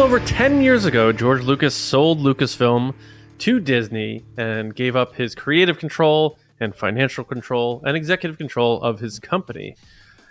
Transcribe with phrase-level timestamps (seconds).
[0.00, 2.94] Over 10 years ago, George Lucas sold Lucasfilm
[3.38, 8.98] to Disney and gave up his creative control and financial control and executive control of
[8.98, 9.76] his company.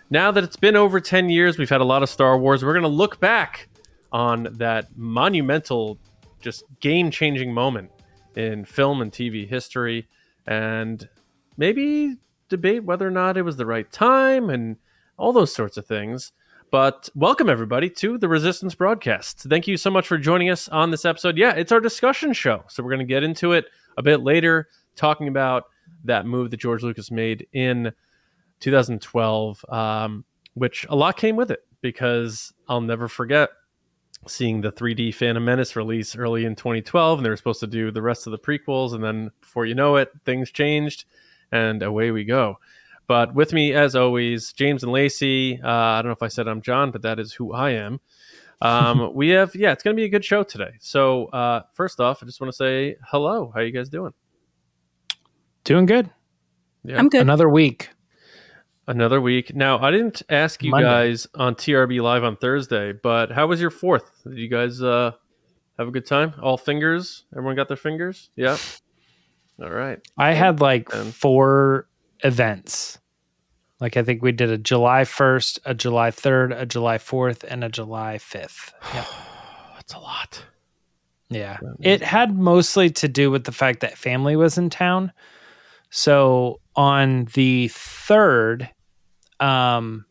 [0.09, 2.65] Now that it's been over 10 years, we've had a lot of Star Wars.
[2.65, 3.69] We're going to look back
[4.11, 5.99] on that monumental,
[6.41, 7.91] just game changing moment
[8.35, 10.07] in film and TV history
[10.47, 11.07] and
[11.57, 12.15] maybe
[12.49, 14.77] debate whether or not it was the right time and
[15.15, 16.31] all those sorts of things.
[16.71, 19.47] But welcome everybody to the Resistance broadcast.
[19.49, 21.35] Thank you so much for joining us on this episode.
[21.35, 22.63] Yeah, it's our discussion show.
[22.67, 23.65] So we're going to get into it
[23.97, 25.63] a bit later, talking about
[26.03, 27.91] that move that George Lucas made in
[28.59, 33.49] 2012, um, which a lot came with it because I'll never forget
[34.27, 37.89] seeing the 3D Phantom Menace release early in 2012, and they were supposed to do
[37.89, 41.05] the rest of the prequels, and then before you know it, things changed,
[41.51, 42.59] and away we go.
[43.09, 45.59] But with me, as always, James and Lacey.
[45.63, 47.99] Uh, I don't know if I said I'm John, but that is who I am.
[48.61, 50.73] Um, we have, yeah, it's going to be a good show today.
[50.79, 53.51] So, uh, first off, I just want to say hello.
[53.51, 54.13] How you guys doing?
[55.63, 56.11] Doing good.
[56.83, 56.99] Yeah.
[56.99, 57.21] I'm good.
[57.21, 57.89] Another week.
[58.85, 59.55] Another week.
[59.55, 60.85] Now, I didn't ask you Monday.
[60.85, 64.11] guys on TRB Live on Thursday, but how was your fourth?
[64.23, 65.13] Did you guys uh,
[65.79, 66.35] have a good time?
[66.43, 67.25] All fingers?
[67.33, 68.29] Everyone got their fingers?
[68.35, 68.57] Yeah.
[69.63, 69.99] All right.
[70.15, 71.13] I had like and...
[71.13, 71.88] four
[72.23, 72.99] events.
[73.79, 77.63] Like I think we did a July 1st, a July 3rd, a July 4th, and
[77.63, 78.73] a July 5th.
[78.93, 79.07] Yep.
[79.75, 80.45] That's a lot.
[81.29, 81.57] Yeah.
[81.79, 85.11] It had mostly to do with the fact that family was in town.
[85.89, 88.69] So on the 3rd,
[89.39, 90.05] um,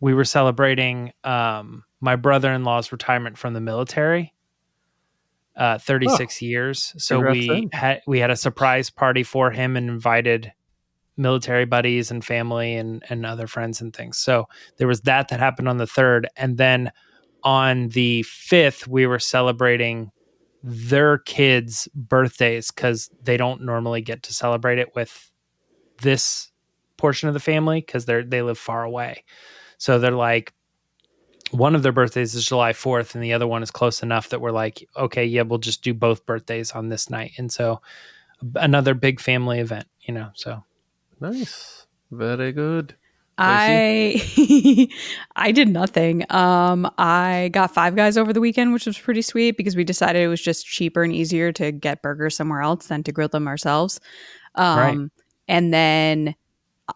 [0.00, 4.34] we were celebrating um, my brother-in-law's retirement from the military.
[5.54, 6.94] Uh, 36 oh, years.
[6.96, 10.50] So we had we had a surprise party for him and invited
[11.16, 14.18] military buddies and family and and other friends and things.
[14.18, 14.46] So
[14.76, 16.90] there was that that happened on the 3rd and then
[17.44, 20.10] on the 5th we were celebrating
[20.62, 25.30] their kids' birthdays cuz they don't normally get to celebrate it with
[26.00, 26.50] this
[26.96, 29.24] portion of the family because they're they live far away.
[29.78, 30.54] So they're like
[31.50, 34.40] one of their birthdays is July 4th and the other one is close enough that
[34.40, 37.32] we're like, okay, yeah, we'll just do both birthdays on this night.
[37.36, 37.82] And so
[38.54, 40.30] another big family event, you know.
[40.34, 40.64] So
[41.22, 41.86] nice.
[42.10, 42.94] Very good.
[43.38, 44.88] I
[45.36, 46.24] I did nothing.
[46.30, 50.22] Um I got five guys over the weekend, which was pretty sweet because we decided
[50.22, 53.48] it was just cheaper and easier to get burgers somewhere else than to grill them
[53.48, 54.00] ourselves.
[54.54, 55.10] Um right.
[55.48, 56.34] and then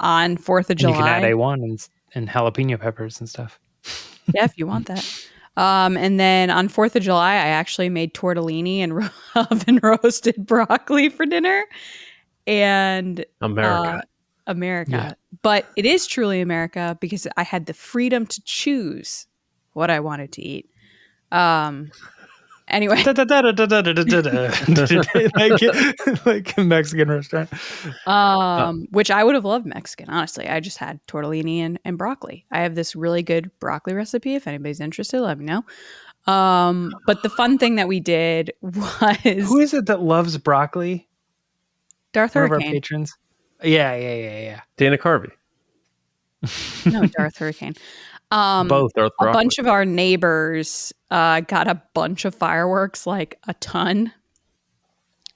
[0.00, 0.97] on Fourth of July.
[0.97, 3.58] And you can add A1 and, and jalapeno peppers and stuff.
[4.34, 5.28] yeah, if you want that.
[5.56, 10.47] Um, and then on Fourth of July, I actually made tortellini and ro- oven roasted
[10.47, 11.64] broccoli for dinner.
[12.47, 14.00] And America, uh,
[14.47, 14.91] America.
[14.91, 15.15] Yeah.
[15.43, 19.27] But it is truly America because I had the freedom to choose
[19.73, 20.71] what I wanted to eat.
[21.33, 21.91] Um,
[22.69, 22.97] Anyway,
[25.37, 27.49] like, like a Mexican restaurant.
[28.09, 30.11] Um, which I would have loved Mexican.
[30.11, 32.45] Honestly, I just had tortellini and, and broccoli.
[32.51, 34.35] I have this really good broccoli recipe.
[34.35, 35.65] If anybody's interested, let me know.
[36.33, 41.06] Um, but the fun thing that we did was who is it that loves broccoli?
[42.12, 42.67] Darth One Hurricane.
[42.67, 43.17] Of our patrons.
[43.62, 44.61] Yeah, yeah, yeah, yeah.
[44.77, 45.33] Dana Carvey.
[46.87, 47.75] no, Darth Hurricane.
[48.31, 53.55] Um, Both a bunch of our neighbors uh, got a bunch of fireworks, like a
[53.55, 54.12] ton.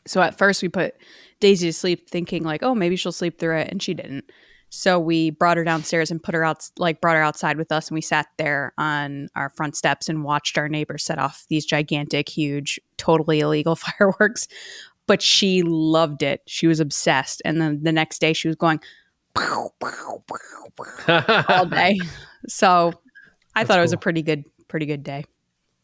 [0.06, 0.94] So at first we put
[1.38, 4.30] Daisy to sleep, thinking like, oh, maybe she'll sleep through it, and she didn't.
[4.70, 7.88] So we brought her downstairs and put her out, like brought her outside with us,
[7.88, 11.66] and we sat there on our front steps and watched our neighbors set off these
[11.66, 14.46] gigantic, huge, totally illegal fireworks.
[15.10, 17.42] But she loved it; she was obsessed.
[17.44, 18.78] And then the next day, she was going
[19.36, 19.74] all
[21.66, 21.98] day.
[22.46, 22.92] So
[23.56, 23.96] I That's thought it was cool.
[23.96, 25.24] a pretty good, pretty good day.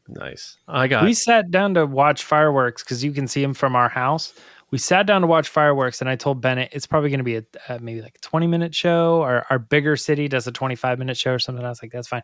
[0.07, 0.59] Nice.
[0.69, 1.03] I got.
[1.03, 4.33] We sat down to watch fireworks because you can see them from our house.
[4.71, 7.39] We sat down to watch fireworks, and I told Bennett it's probably going to be
[7.39, 9.23] a uh, maybe like a twenty minute show.
[9.23, 11.65] Or our bigger city does a twenty five minute show or something.
[11.65, 12.23] I was like, that's fine.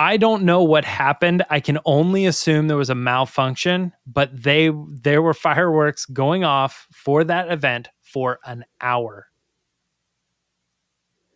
[0.00, 1.44] I don't know what happened.
[1.50, 6.86] I can only assume there was a malfunction, but they there were fireworks going off
[6.90, 9.26] for that event for an hour.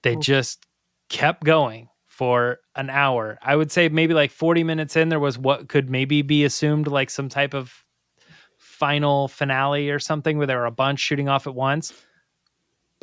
[0.03, 0.65] They just
[1.11, 3.39] kept going for an hour.
[3.43, 6.87] I would say maybe like 40 minutes in, there was what could maybe be assumed
[6.87, 7.85] like some type of
[8.57, 11.93] final finale or something where there were a bunch shooting off at once.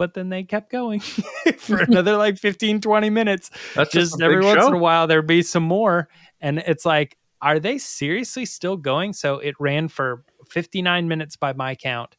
[0.01, 0.99] But then they kept going
[1.59, 3.51] for another like 15, 20 minutes.
[3.75, 4.67] That's just, just every once show.
[4.69, 6.09] in a while there'd be some more.
[6.39, 9.13] And it's like, are they seriously still going?
[9.13, 12.15] So it ran for 59 minutes by my count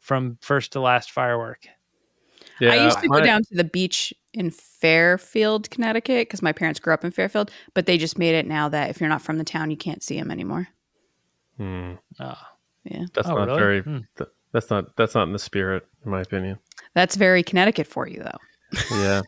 [0.00, 1.68] from first to last firework.
[2.58, 6.80] Yeah, I used to go down to the beach in Fairfield, Connecticut, because my parents
[6.80, 7.52] grew up in Fairfield.
[7.74, 10.02] But they just made it now that if you're not from the town, you can't
[10.02, 10.66] see them anymore.
[11.58, 12.34] Hmm, Oh.
[12.82, 13.58] Yeah, that's Oh, not really?
[13.60, 13.80] very.
[13.82, 13.98] Hmm.
[14.18, 14.94] th- that's not.
[14.96, 16.58] That's not in the spirit, in my opinion.
[16.94, 18.38] That's very Connecticut for you, though.
[18.90, 19.22] Yeah.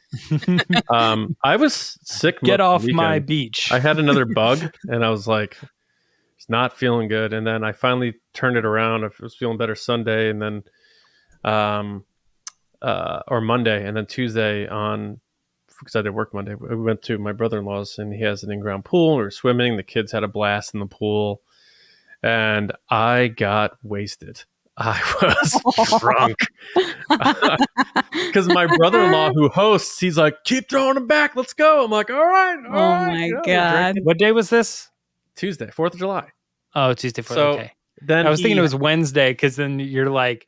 [0.90, 2.40] um, I was sick.
[2.40, 3.70] Get off of the my beach.
[3.72, 4.58] I had another bug,
[4.88, 5.56] and I was like,
[6.36, 7.32] it's not feeling good.
[7.32, 9.04] And then I finally turned it around.
[9.04, 10.62] I was feeling better Sunday, and then,
[11.44, 12.04] um,
[12.82, 15.20] uh, or Monday, and then Tuesday on
[15.78, 16.54] because I did work Monday.
[16.54, 19.16] We went to my brother in law's, and he has an in-ground pool.
[19.16, 19.76] We were swimming.
[19.76, 21.42] The kids had a blast in the pool,
[22.22, 24.44] and I got wasted.
[24.78, 26.36] I was drunk
[28.26, 31.34] because my brother-in-law who hosts, he's like, "Keep throwing them back.
[31.36, 33.96] Let's go." I'm like, "All right." all Oh right," my you know, God.
[34.02, 34.88] what day was this?
[35.34, 36.28] Tuesday, Fourth of July.
[36.74, 37.22] Oh, Tuesday.
[37.22, 37.34] 4th.
[37.34, 37.72] So, okay.
[38.02, 40.46] Then I was thinking he- it was Wednesday because then you're like,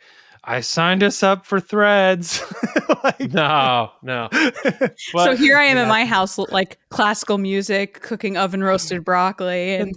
[0.51, 2.43] I signed us up for threads.
[3.05, 4.31] like, no, no.
[4.97, 5.83] so here I am Yeah.
[5.83, 9.95] at my house, like classical music, cooking oven roasted broccoli, and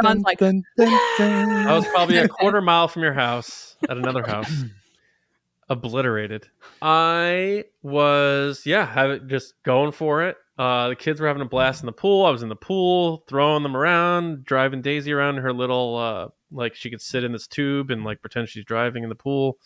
[0.00, 4.52] John's like, I was probably a quarter mile from your house at another house,
[5.68, 6.46] obliterated.
[6.80, 10.36] I was, yeah, have it just going for it.
[10.56, 12.24] Uh, the kids were having a blast in the pool.
[12.24, 16.28] I was in the pool, throwing them around, driving Daisy around in her little, uh,
[16.50, 19.58] like she could sit in this tube and like pretend she's driving in the pool.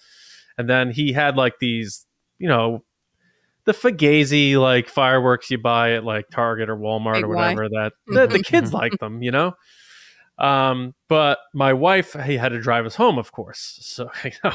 [0.59, 2.07] And then he had like these,
[2.39, 2.85] you know,
[3.65, 7.55] the Fugazi like fireworks you buy at like Target or Walmart Big or Y.
[7.55, 7.69] whatever.
[7.69, 9.55] That the, the kids like them, you know.
[10.39, 13.79] Um, but my wife, he had to drive us home, of course.
[13.83, 14.55] So you know,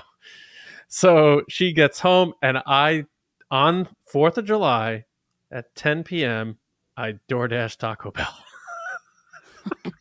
[0.88, 3.06] so she gets home, and I
[3.52, 5.06] on Fourth of July
[5.52, 6.58] at 10 p.m.
[6.96, 8.36] I DoorDash Taco Bell.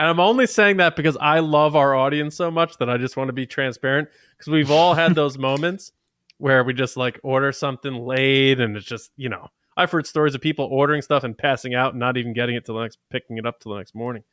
[0.00, 3.18] And I'm only saying that because I love our audience so much that I just
[3.18, 5.92] want to be transparent because we've all had those moments
[6.38, 10.34] where we just like order something late and it's just, you know, I've heard stories
[10.34, 12.96] of people ordering stuff and passing out and not even getting it till the next,
[13.10, 14.24] picking it up till the next morning.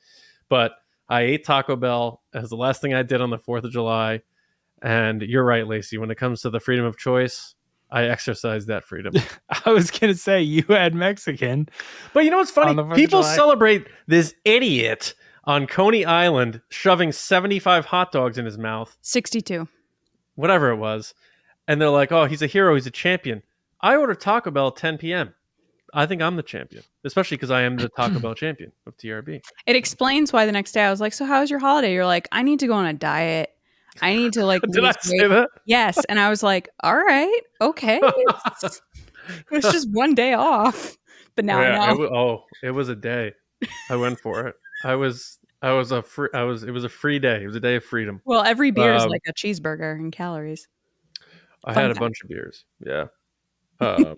[0.48, 0.72] But
[1.10, 4.22] I ate Taco Bell as the last thing I did on the 4th of July.
[4.82, 5.98] And you're right, Lacey.
[5.98, 7.56] When it comes to the freedom of choice,
[7.92, 9.16] I exercise that freedom.
[9.66, 11.68] I was gonna say you had Mexican.
[12.14, 12.70] But you know what's funny?
[12.70, 15.14] On the 4th of People celebrate this idiot
[15.48, 19.68] on Coney Island shoving 75 hot dogs in his mouth, 62.
[20.36, 21.16] whatever it was.
[21.68, 22.76] And they're like, oh, he's a hero.
[22.76, 23.42] He's a champion.
[23.82, 25.34] I order Taco Bell at 10 p.m.
[25.94, 29.42] I think I'm the champion, especially because I am the Taco Bell champion of TRB.
[29.66, 32.06] It explains why the next day I was like, "So how was your holiday?" You're
[32.06, 33.52] like, "I need to go on a diet.
[34.02, 35.50] I need to like." Did I say weight." that?
[35.66, 38.82] Yes, and I was like, "All right, okay." It's-
[39.30, 40.98] it was just one day off,
[41.36, 42.10] but now Yeah, I it know.
[42.10, 43.32] wa- oh, it was a day.
[43.90, 44.56] I went for it.
[44.84, 47.44] I was, I was a free, I was, it was a free day.
[47.44, 48.22] It was a day of freedom.
[48.26, 50.68] well, every beer is Um, like a cheeseburger in calories.
[51.66, 52.66] I Fun had a bunch of beers.
[52.86, 53.06] Yeah.
[53.80, 54.16] Um,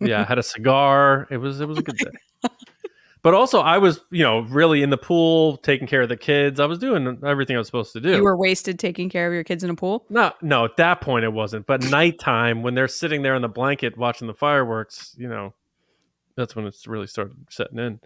[0.00, 1.28] yeah, I had a cigar.
[1.30, 2.48] It was it was a good day.
[3.20, 6.58] But also I was, you know, really in the pool, taking care of the kids.
[6.58, 8.16] I was doing everything I was supposed to do.
[8.16, 10.06] You were wasted taking care of your kids in a pool.
[10.08, 11.66] no, no, at that point it wasn't.
[11.66, 15.52] But nighttime when they're sitting there in the blanket watching the fireworks, you know,
[16.34, 18.00] that's when it's really started setting in.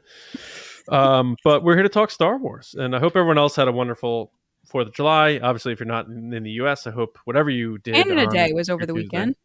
[0.89, 3.73] Um, but we're here to talk Star Wars, and I hope everyone else had a
[3.73, 4.33] wonderful
[4.67, 5.39] Fourth of July.
[5.43, 7.95] Obviously, if you're not in, in the U.S., I hope whatever you did.
[7.95, 9.37] Canada Day was over the Tuesday- weekend.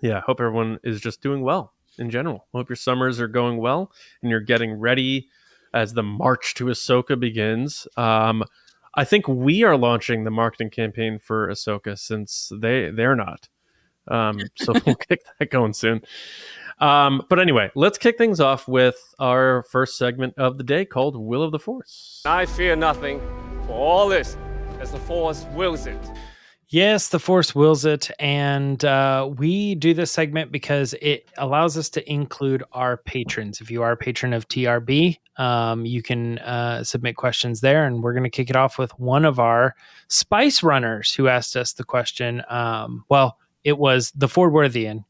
[0.00, 2.46] yeah, I hope everyone is just doing well in general.
[2.52, 5.28] I hope your summers are going well and you're getting ready
[5.74, 7.86] as the march to Ahsoka begins.
[7.96, 8.42] Um,
[8.94, 13.48] I think we are launching the marketing campaign for Ahsoka since they they're not.
[14.08, 16.02] Um, so we'll kick that going soon.
[16.82, 21.14] Um, but anyway, let's kick things off with our first segment of the day called
[21.16, 22.22] Will of the Force.
[22.26, 23.20] I fear nothing,
[23.66, 24.36] for all this,
[24.80, 26.00] as the Force wills it.
[26.70, 28.10] Yes, the Force wills it.
[28.18, 33.60] And uh, we do this segment because it allows us to include our patrons.
[33.60, 37.84] If you are a patron of TRB, um, you can uh, submit questions there.
[37.84, 39.76] And we're going to kick it off with one of our
[40.08, 42.42] Spice Runners who asked us the question.
[42.48, 45.04] Um, well, it was the Fort Worthian,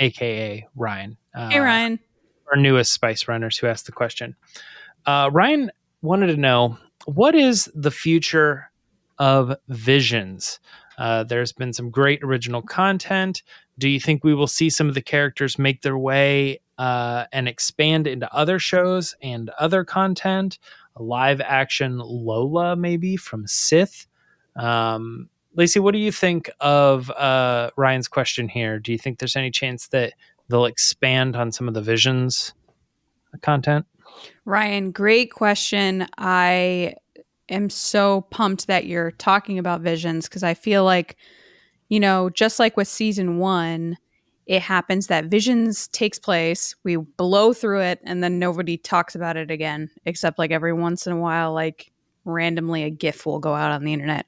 [0.00, 1.16] aka Ryan.
[1.34, 2.00] Uh, Hey Ryan,
[2.50, 4.34] our newest Spice Runners who asked the question.
[5.06, 5.70] Uh, Ryan
[6.02, 8.70] wanted to know what is the future
[9.18, 10.58] of Visions?
[10.98, 13.42] Uh, there's been some great original content.
[13.78, 17.48] Do you think we will see some of the characters make their way uh, and
[17.48, 20.58] expand into other shows and other content?
[20.96, 24.06] A live action Lola, maybe from Sith.
[24.56, 28.78] Um, Lacey, what do you think of uh, Ryan's question here?
[28.78, 30.12] Do you think there's any chance that
[30.48, 32.54] they'll expand on some of the Visions
[33.42, 33.86] content?
[34.44, 36.06] Ryan, great question.
[36.18, 36.94] I
[37.48, 41.16] am so pumped that you're talking about visions because I feel like
[41.90, 43.98] you know, just like with season one,
[44.46, 49.36] it happens that Visions takes place, we blow through it, and then nobody talks about
[49.36, 51.92] it again, except like every once in a while, like
[52.24, 54.24] randomly a GIF will go out on the internet.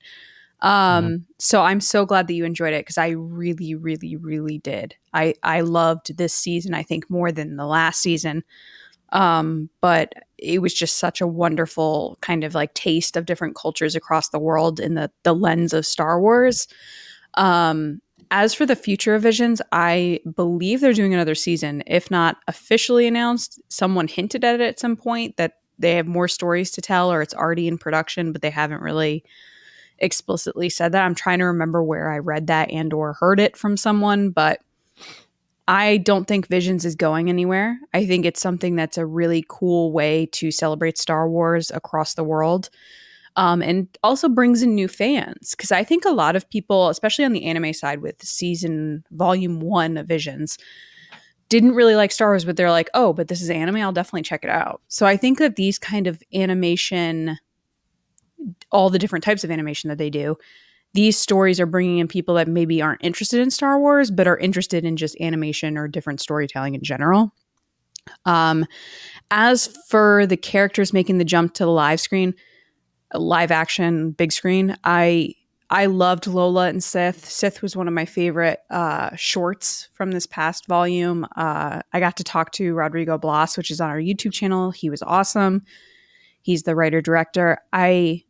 [0.62, 1.16] Um, mm-hmm.
[1.38, 4.94] so I'm so glad that you enjoyed it because I really, really, really did.
[5.12, 6.72] I I loved this season.
[6.72, 8.44] I think more than the last season.
[9.10, 13.94] Um, but it was just such a wonderful kind of like taste of different cultures
[13.94, 16.68] across the world in the the lens of Star Wars.
[17.34, 18.00] Um,
[18.30, 21.82] as for the future of Visions, I believe they're doing another season.
[21.86, 26.28] If not officially announced, someone hinted at it at some point that they have more
[26.28, 29.22] stories to tell or it's already in production, but they haven't really
[30.02, 31.04] explicitly said that.
[31.04, 34.60] I'm trying to remember where I read that and or heard it from someone, but
[35.68, 37.78] I don't think Visions is going anywhere.
[37.94, 42.24] I think it's something that's a really cool way to celebrate Star Wars across the
[42.24, 42.68] world.
[43.34, 47.24] Um, and also brings in new fans because I think a lot of people, especially
[47.24, 50.58] on the anime side with season volume one of Visions,
[51.48, 53.76] didn't really like Star Wars, but they're like, oh, but this is anime.
[53.76, 54.82] I'll definitely check it out.
[54.88, 57.38] So I think that these kind of animation,
[58.70, 60.36] all the different types of animation that they do,
[60.94, 64.38] these stories are bringing in people that maybe aren't interested in Star Wars, but are
[64.38, 67.32] interested in just animation or different storytelling in general.
[68.26, 68.66] Um,
[69.30, 72.34] as for the characters making the jump to the live screen,
[73.14, 75.34] live action, big screen, I
[75.70, 77.24] I loved Lola and Sith.
[77.24, 81.26] Sith was one of my favorite uh, shorts from this past volume.
[81.34, 84.70] Uh, I got to talk to Rodrigo Blas, which is on our YouTube channel.
[84.70, 85.62] He was awesome.
[86.42, 87.56] He's the writer director.
[87.72, 88.24] I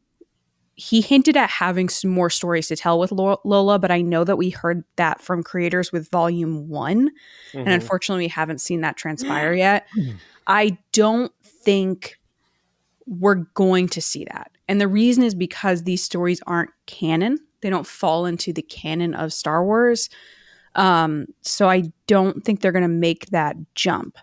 [0.75, 4.37] he hinted at having some more stories to tell with Lola, but I know that
[4.37, 7.11] we heard that from creators with volume one.
[7.53, 7.59] Mm-hmm.
[7.59, 9.87] And unfortunately, we haven't seen that transpire yet.
[10.47, 12.19] I don't think
[13.07, 14.51] we're going to see that.
[14.69, 19.15] And the reason is because these stories aren't canon, they don't fall into the canon
[19.15, 20.09] of Star Wars.
[20.75, 24.17] Um, so I don't think they're going to make that jump.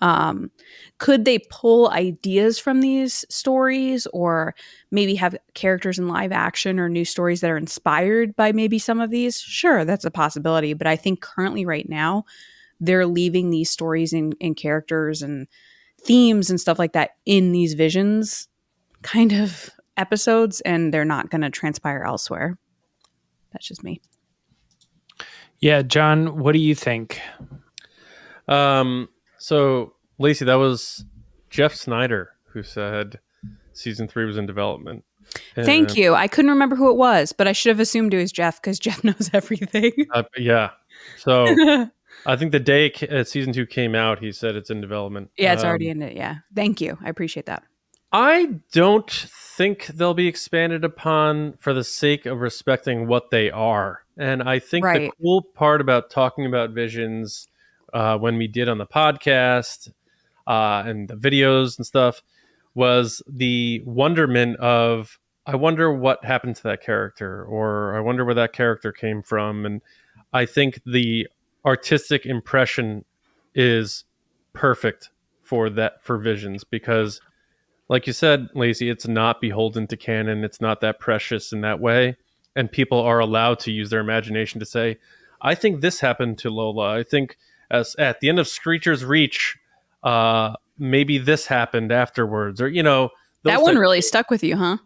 [0.00, 0.50] Um,
[0.98, 4.54] could they pull ideas from these stories or
[4.90, 9.00] maybe have characters in live action or new stories that are inspired by maybe some
[9.00, 9.40] of these?
[9.40, 10.72] Sure, that's a possibility.
[10.74, 12.24] But I think currently, right now,
[12.80, 15.46] they're leaving these stories and, and characters and
[16.00, 18.48] themes and stuff like that in these visions
[19.02, 22.56] kind of episodes, and they're not going to transpire elsewhere.
[23.52, 24.00] That's just me.
[25.60, 27.20] Yeah, John, what do you think?
[28.46, 29.08] Um,
[29.48, 31.06] so, Lacey, that was
[31.48, 33.18] Jeff Snyder who said
[33.72, 35.04] season three was in development.
[35.56, 36.14] And Thank you.
[36.14, 38.78] I couldn't remember who it was, but I should have assumed it was Jeff because
[38.78, 39.92] Jeff knows everything.
[40.12, 40.72] Uh, yeah.
[41.16, 41.46] So
[42.26, 45.30] I think the day uh, season two came out, he said it's in development.
[45.38, 46.14] Yeah, it's um, already in it.
[46.14, 46.36] Yeah.
[46.54, 46.98] Thank you.
[47.02, 47.62] I appreciate that.
[48.12, 54.02] I don't think they'll be expanded upon for the sake of respecting what they are.
[54.18, 55.10] And I think right.
[55.10, 57.48] the cool part about talking about visions
[57.92, 59.90] uh, when we did on the podcast
[60.46, 62.22] uh, and the videos and stuff
[62.74, 68.34] was the wonderment of I wonder what happened to that character or I wonder where
[68.34, 69.64] that character came from.
[69.64, 69.80] And
[70.32, 71.26] I think the
[71.64, 73.04] artistic impression
[73.54, 74.04] is
[74.52, 75.10] perfect
[75.42, 77.20] for that for visions because
[77.88, 80.44] like you said Lacey it's not beholden to canon.
[80.44, 82.16] It's not that precious in that way.
[82.54, 84.98] And people are allowed to use their imagination to say
[85.40, 86.98] I think this happened to Lola.
[86.98, 87.38] I think
[87.70, 89.56] as at the end of Screecher's Reach,
[90.02, 93.10] uh, maybe this happened afterwards, or you know,
[93.44, 94.78] that one really stuck with you, huh?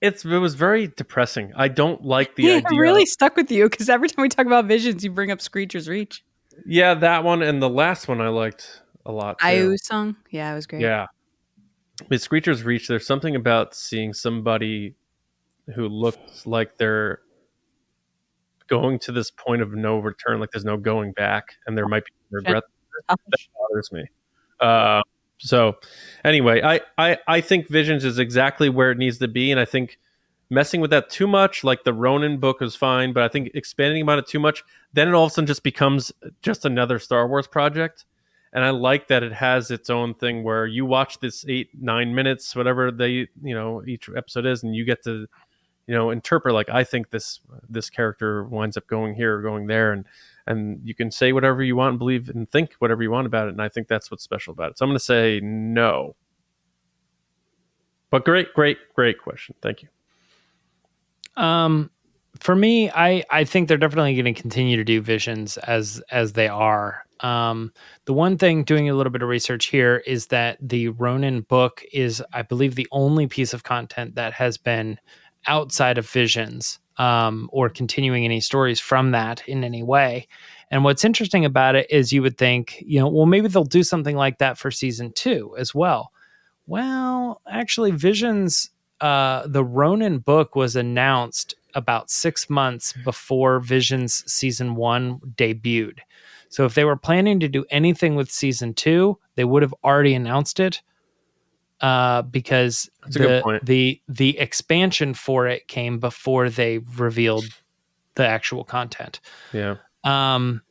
[0.00, 1.52] It's it was very depressing.
[1.56, 2.68] I don't like the idea.
[2.70, 5.40] It really stuck with you because every time we talk about visions, you bring up
[5.40, 6.24] Screecher's Reach.
[6.66, 9.38] Yeah, that one and the last one I liked a lot.
[9.40, 9.76] Too.
[9.78, 10.82] song, yeah, it was great.
[10.82, 11.06] Yeah,
[12.08, 14.94] with Screecher's Reach, there's something about seeing somebody
[15.74, 17.20] who looks like they're
[18.68, 22.04] going to this point of no return, like there's no going back, and there might
[22.04, 22.64] be regret.
[23.08, 23.18] That
[23.58, 24.04] bothers me.
[24.60, 25.02] Uh,
[25.38, 25.76] so,
[26.24, 29.64] anyway, I, I I think Visions is exactly where it needs to be, and I
[29.64, 29.98] think
[30.50, 34.02] messing with that too much, like the Ronin book, is fine, but I think expanding
[34.02, 37.26] about it too much, then it all of a sudden just becomes just another Star
[37.26, 38.04] Wars project.
[38.52, 42.14] And I like that it has its own thing where you watch this eight, nine
[42.14, 45.26] minutes, whatever they, you know, each episode is, and you get to
[45.86, 49.66] you know interpret like i think this this character winds up going here or going
[49.66, 50.06] there and
[50.46, 53.46] and you can say whatever you want and believe and think whatever you want about
[53.48, 54.78] it and i think that's what's special about it.
[54.78, 56.16] So i'm going to say no.
[58.10, 59.54] But great great great question.
[59.60, 59.88] Thank you.
[61.42, 61.90] Um
[62.40, 66.32] for me i i think they're definitely going to continue to do visions as as
[66.32, 67.04] they are.
[67.20, 67.72] Um
[68.04, 71.82] the one thing doing a little bit of research here is that the ronin book
[71.92, 74.98] is i believe the only piece of content that has been
[75.46, 80.28] outside of Visions um, or continuing any stories from that in any way.
[80.70, 83.82] And what's interesting about it is you would think, you know, well, maybe they'll do
[83.82, 86.12] something like that for season two as well.
[86.66, 88.70] Well, actually, Visions,
[89.00, 95.98] uh, the Ronin book was announced about six months before Visions season one debuted.
[96.48, 100.14] So if they were planning to do anything with season two, they would have already
[100.14, 100.82] announced it.
[101.84, 107.44] Uh, because the the the expansion for it came before they revealed
[108.14, 109.20] the actual content.
[109.52, 109.76] Yeah.
[110.02, 110.62] Um,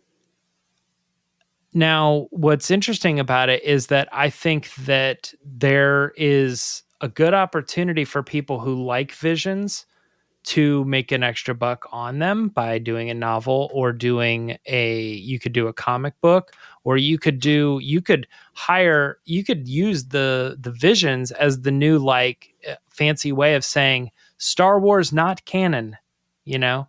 [1.72, 8.06] now, what's interesting about it is that I think that there is a good opportunity
[8.06, 9.86] for people who like visions
[10.44, 15.40] to make an extra buck on them by doing a novel or doing a you
[15.40, 16.52] could do a comic book
[16.84, 21.72] or you could do you could hire you could use the the visions as the
[21.72, 25.96] new like uh, fancy way of saying Star Wars not canon,
[26.44, 26.88] you know?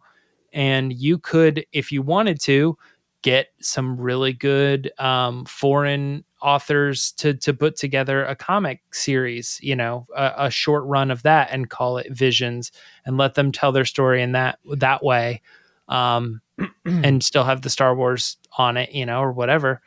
[0.53, 2.77] And you could if you wanted to
[3.23, 9.75] get some really good um, foreign authors to to put together a comic series, you
[9.75, 12.71] know, a, a, short run of that, and call it Visions,
[13.07, 15.41] and let them tell their story in that that way,
[15.89, 16.43] um,
[16.85, 19.81] and still have the Star Wars on it, you know, or whatever.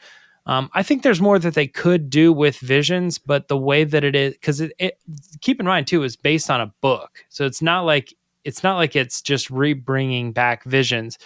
[0.48, 4.04] Um, I think there's more that they could do with Visions, but the way that
[4.04, 4.98] it is, because it, it,
[5.42, 8.78] keep in mind too, is based on a book, so it's not like it's not
[8.78, 11.20] like it's just rebringing back Visions.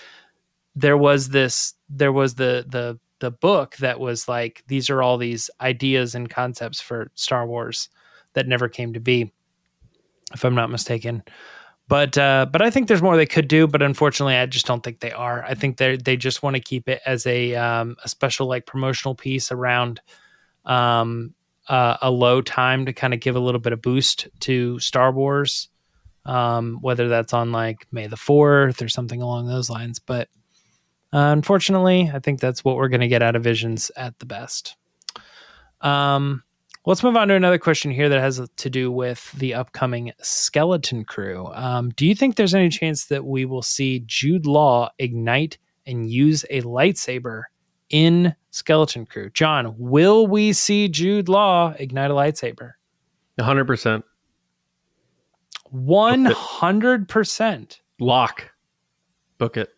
[0.75, 5.17] There was this, there was the the the book that was like these are all
[5.17, 7.87] these ideas and concepts for Star Wars
[8.33, 9.31] that never came to be,
[10.33, 11.23] if I'm not mistaken.
[11.87, 14.81] But uh, but I think there's more they could do, but unfortunately, I just don't
[14.81, 15.43] think they are.
[15.43, 18.65] I think they they just want to keep it as a um, a special like
[18.65, 20.01] promotional piece around
[20.65, 21.33] um,
[21.67, 25.11] uh, a low time to kind of give a little bit of boost to Star
[25.11, 25.69] Wars,
[26.25, 29.99] um, whether that's on like May the Fourth or something along those lines.
[29.99, 30.29] But
[31.13, 34.25] uh, unfortunately, I think that's what we're going to get out of Visions at the
[34.25, 34.77] best.
[35.81, 36.43] Um,
[36.85, 41.03] let's move on to another question here that has to do with the upcoming Skeleton
[41.03, 41.47] Crew.
[41.53, 46.09] Um, do you think there's any chance that we will see Jude Law ignite and
[46.09, 47.43] use a lightsaber
[47.89, 49.29] in Skeleton Crew?
[49.31, 52.73] John, will we see Jude Law ignite a lightsaber?
[53.39, 54.03] 100%.
[55.73, 57.79] 100%.
[57.99, 58.51] Lock.
[59.37, 59.69] Book it.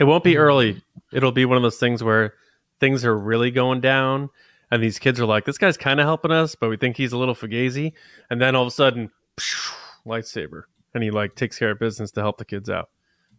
[0.00, 0.82] It won't be early.
[1.12, 2.32] It'll be one of those things where
[2.80, 4.30] things are really going down,
[4.70, 7.12] and these kids are like, "This guy's kind of helping us, but we think he's
[7.12, 7.92] a little fugazi."
[8.30, 9.74] And then all of a sudden, psh,
[10.06, 10.62] lightsaber,
[10.94, 12.88] and he like takes care of business to help the kids out.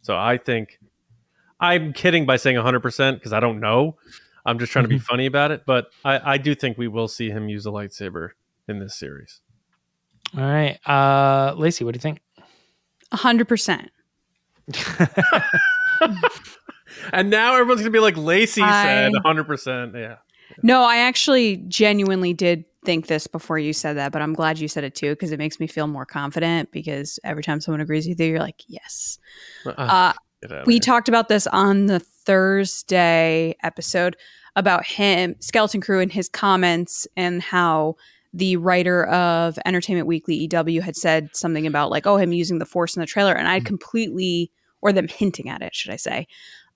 [0.04, 0.80] So I think
[1.60, 3.98] I'm kidding by saying 100 percent because I don't know.
[4.46, 4.92] I'm just trying mm-hmm.
[4.92, 5.06] to be mm-hmm.
[5.06, 8.30] funny about it, but I, I do think we will see him use a lightsaber
[8.68, 9.42] in this series.
[10.38, 12.22] All right, uh, Lacey, what do you think?
[13.10, 13.90] 100 percent.
[17.14, 19.44] and now everyone's gonna be like Lacey I, said, 100.
[19.46, 20.18] percent Yeah.
[20.64, 24.68] No, I actually genuinely did think this before you said that, but I'm glad you
[24.68, 26.72] said it too because it makes me feel more confident.
[26.72, 29.18] Because every time someone agrees with you, you're like, yes.
[29.66, 30.14] Uh, uh
[30.66, 34.18] we talked about this on the Thursday episode
[34.56, 37.96] about him, Skeleton Crew, and his comments and how
[38.34, 42.66] the writer of Entertainment Weekly EW had said something about like, oh, him using the
[42.66, 43.66] force in the trailer, and I mm-hmm.
[43.66, 46.28] completely or them hinting at it, should I say.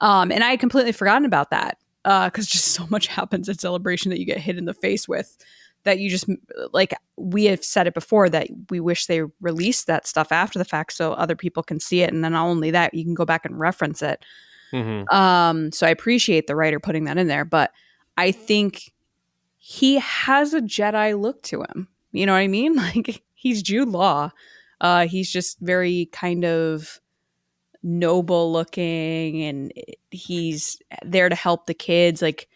[0.02, 3.60] Um, and I had completely forgotten about that because uh, just so much happens at
[3.60, 5.38] Celebration that you get hit in the face with
[5.86, 6.28] that you just
[6.74, 10.66] like we have said it before that we wish they released that stuff after the
[10.66, 13.24] fact so other people can see it and then not only that you can go
[13.24, 14.26] back and reference it
[14.74, 15.16] mm-hmm.
[15.16, 17.72] um, so i appreciate the writer putting that in there but
[18.18, 18.92] i think
[19.58, 23.88] he has a jedi look to him you know what i mean like he's jude
[23.88, 24.30] law
[24.82, 27.00] uh, he's just very kind of
[27.86, 29.72] noble looking and
[30.10, 32.48] he's there to help the kids like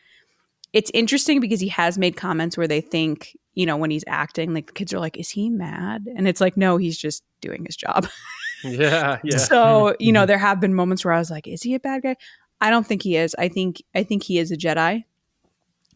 [0.73, 4.53] it's interesting because he has made comments where they think you know when he's acting
[4.53, 6.07] like the kids are like is he mad?
[6.15, 8.07] And it's like no he's just doing his job.
[8.61, 9.37] Yeah yeah.
[9.37, 12.03] So you know there have been moments where i was like is he a bad
[12.03, 12.17] guy?
[12.59, 13.33] I don't think he is.
[13.39, 15.05] I think i think he is a jedi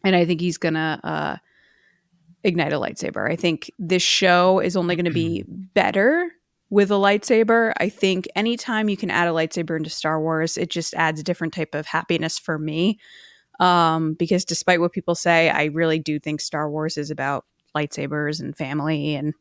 [0.02, 1.36] and i think he's gonna uh
[2.44, 3.30] ignite a lightsaber.
[3.30, 6.30] I think this show is only going to be better
[6.74, 7.72] with a lightsaber.
[7.78, 11.22] I think anytime you can add a lightsaber into Star Wars, it just adds a
[11.22, 12.98] different type of happiness for me.
[13.60, 17.44] Um, because despite what people say, I really do think Star Wars is about
[17.76, 19.34] lightsabers and family and,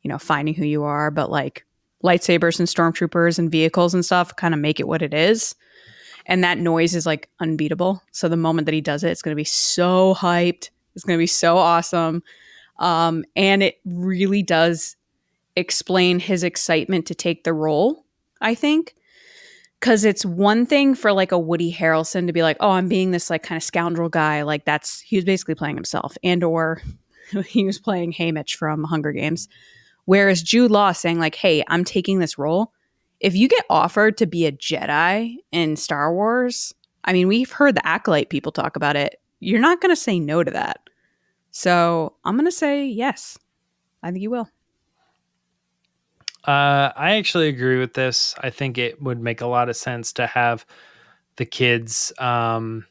[0.00, 1.10] you know, finding who you are.
[1.10, 1.66] But like
[2.02, 5.54] lightsabers and stormtroopers and vehicles and stuff kind of make it what it is.
[6.24, 8.02] And that noise is like unbeatable.
[8.10, 10.70] So the moment that he does it, it's going to be so hyped.
[10.94, 12.22] It's going to be so awesome.
[12.78, 14.96] Um, and it really does
[15.56, 18.04] explain his excitement to take the role.
[18.40, 18.94] I think.
[19.80, 23.10] Cause it's one thing for like a Woody Harrelson to be like, oh, I'm being
[23.10, 24.40] this like kind of scoundrel guy.
[24.42, 26.16] Like that's he was basically playing himself.
[26.22, 26.80] And or
[27.46, 29.48] he was playing Haymitch from Hunger Games.
[30.06, 32.72] Whereas Jude Law saying, like, hey, I'm taking this role.
[33.20, 37.74] If you get offered to be a Jedi in Star Wars, I mean, we've heard
[37.74, 39.20] the Acolyte people talk about it.
[39.40, 40.88] You're not to say no to that.
[41.50, 43.38] So I'm to say yes.
[44.02, 44.48] I think you will.
[46.46, 48.34] Uh, I actually agree with this.
[48.38, 50.66] I think it would make a lot of sense to have
[51.36, 52.84] the kids um,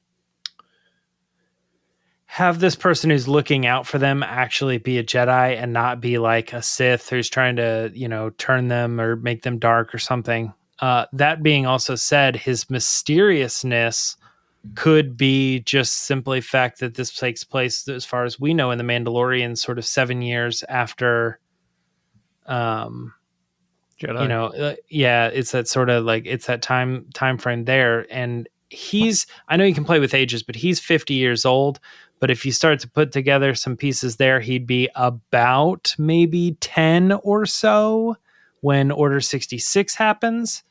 [2.25, 6.17] have this person who's looking out for them actually be a Jedi and not be
[6.17, 9.99] like a Sith who's trying to, you know, turn them or make them dark or
[9.99, 10.51] something.
[10.79, 14.17] Uh, that being also said, his mysteriousness
[14.73, 18.79] could be just simply fact that this takes place, as far as we know, in
[18.79, 21.37] the Mandalorian, sort of seven years after,
[22.47, 23.13] um,
[24.03, 24.21] Jedi.
[24.21, 28.05] you know, uh, yeah, it's that sort of like it's that time time frame there,
[28.11, 31.79] and he's I know you can play with ages, but he's fifty years old
[32.23, 37.11] but if you start to put together some pieces there, he'd be about maybe 10
[37.21, 38.15] or so
[38.61, 40.63] when Order 66 happens.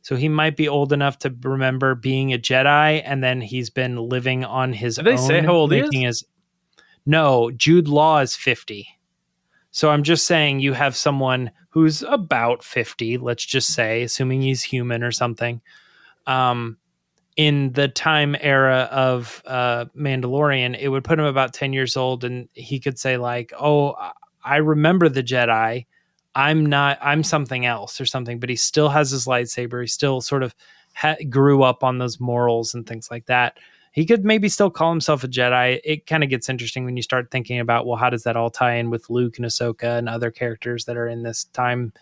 [0.00, 3.96] So he might be old enough to remember being a Jedi, and then he's been
[3.96, 5.14] living on his Did own.
[5.14, 5.90] They say how old he is?
[5.92, 6.24] His...
[7.04, 8.88] No, Jude Law is 50.
[9.74, 14.62] So I'm just saying you have someone who's about 50, let's just say, assuming he's
[14.62, 15.60] human or something.
[16.28, 16.76] Um,
[17.36, 22.22] in the time era of uh, Mandalorian, it would put him about 10 years old
[22.22, 23.96] and he could say, like, oh,
[24.44, 25.86] I remember the Jedi.
[26.36, 29.80] I'm not, I'm something else or something, but he still has his lightsaber.
[29.80, 30.54] He still sort of
[30.94, 33.58] ha- grew up on those morals and things like that.
[33.94, 35.80] He could maybe still call himself a Jedi.
[35.84, 38.50] It kind of gets interesting when you start thinking about, well, how does that all
[38.50, 41.92] tie in with Luke and Ahsoka and other characters that are in this time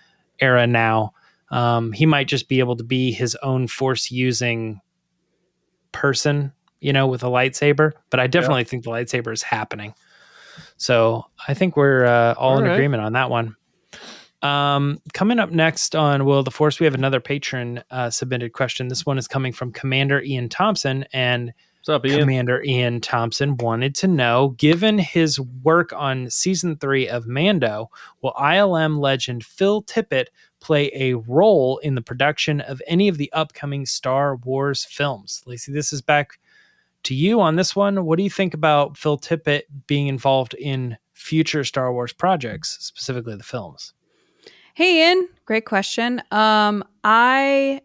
[0.41, 1.13] era now?
[1.51, 4.81] Um, he might just be able to be his own force using
[5.93, 8.69] person, you know, with a lightsaber, but I definitely yeah.
[8.69, 9.93] think the lightsaber is happening.
[10.79, 12.73] So I think we're uh, all, all in right.
[12.73, 13.55] agreement on that one.
[14.41, 18.89] Um, coming up next on Will the Force, we have another patron uh, submitted question.
[18.89, 21.53] This one is coming from Commander Ian Thompson, and
[21.89, 22.21] up, Ian?
[22.21, 27.91] Commander Ian Thompson wanted to know, given his work on season three of Mando,
[28.21, 30.27] will ILM legend Phil Tippett
[30.61, 35.43] play a role in the production of any of the upcoming Star Wars films.
[35.47, 36.39] Lacey, this is back
[37.03, 38.05] to you on this one.
[38.05, 43.37] What do you think about Phil Tippett being involved in future Star Wars projects, specifically
[43.37, 43.93] the films?
[44.75, 46.23] Hey, Ian, great question.
[46.31, 47.83] Um, I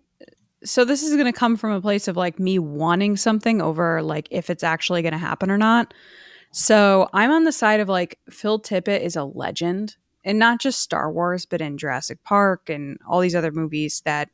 [0.64, 4.02] so this is going to come from a place of like me wanting something over
[4.02, 5.94] like if it's actually going to happen or not.
[6.52, 10.82] So I'm on the side of like Phil Tippett is a legend and not just
[10.82, 14.30] Star Wars, but in Jurassic Park and all these other movies that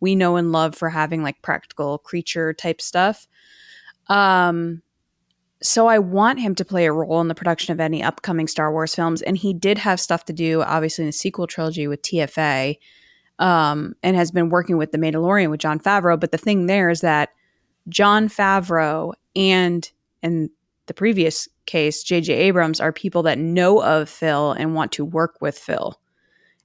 [0.00, 3.28] we know and love for having like practical creature type stuff.
[4.08, 4.82] Um,
[5.62, 8.72] so I want him to play a role in the production of any upcoming Star
[8.72, 12.02] Wars films, and he did have stuff to do, obviously in the sequel trilogy with
[12.02, 12.78] TFA,
[13.40, 16.20] um, and has been working with the Mandalorian with Jon Favreau.
[16.20, 17.30] But the thing there is that
[17.88, 19.90] Jon Favreau and
[20.22, 20.50] and
[20.86, 22.34] the previous case, J.J.
[22.34, 25.98] Abrams, are people that know of Phil and want to work with Phil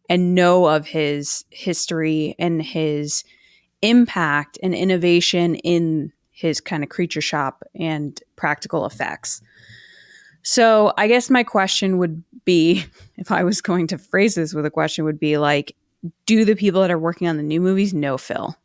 [0.09, 3.23] and know of his history and his
[3.81, 9.41] impact and innovation in his kind of creature shop and practical effects.
[10.41, 12.85] So, I guess my question would be
[13.15, 15.75] if I was going to phrase this with a question, would be like,
[16.25, 18.55] do the people that are working on the new movies know Phil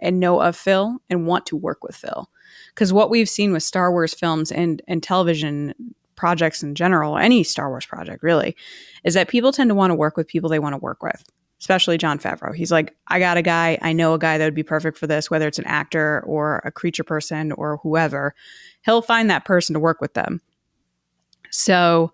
[0.00, 2.28] and know of Phil and want to work with Phil?
[2.74, 5.74] because what we've seen with Star Wars films and and television
[6.16, 8.56] projects in general, any Star Wars project really,
[9.04, 11.24] is that people tend to want to work with people they want to work with.
[11.60, 12.54] Especially Jon Favreau.
[12.54, 15.06] He's like, I got a guy, I know a guy that would be perfect for
[15.06, 18.34] this, whether it's an actor or a creature person or whoever.
[18.84, 20.42] He'll find that person to work with them.
[21.50, 22.12] So,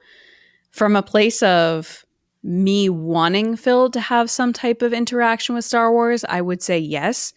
[0.70, 2.04] from a place of
[2.42, 6.78] me wanting Phil to have some type of interaction with Star Wars, I would say
[6.78, 7.32] yes.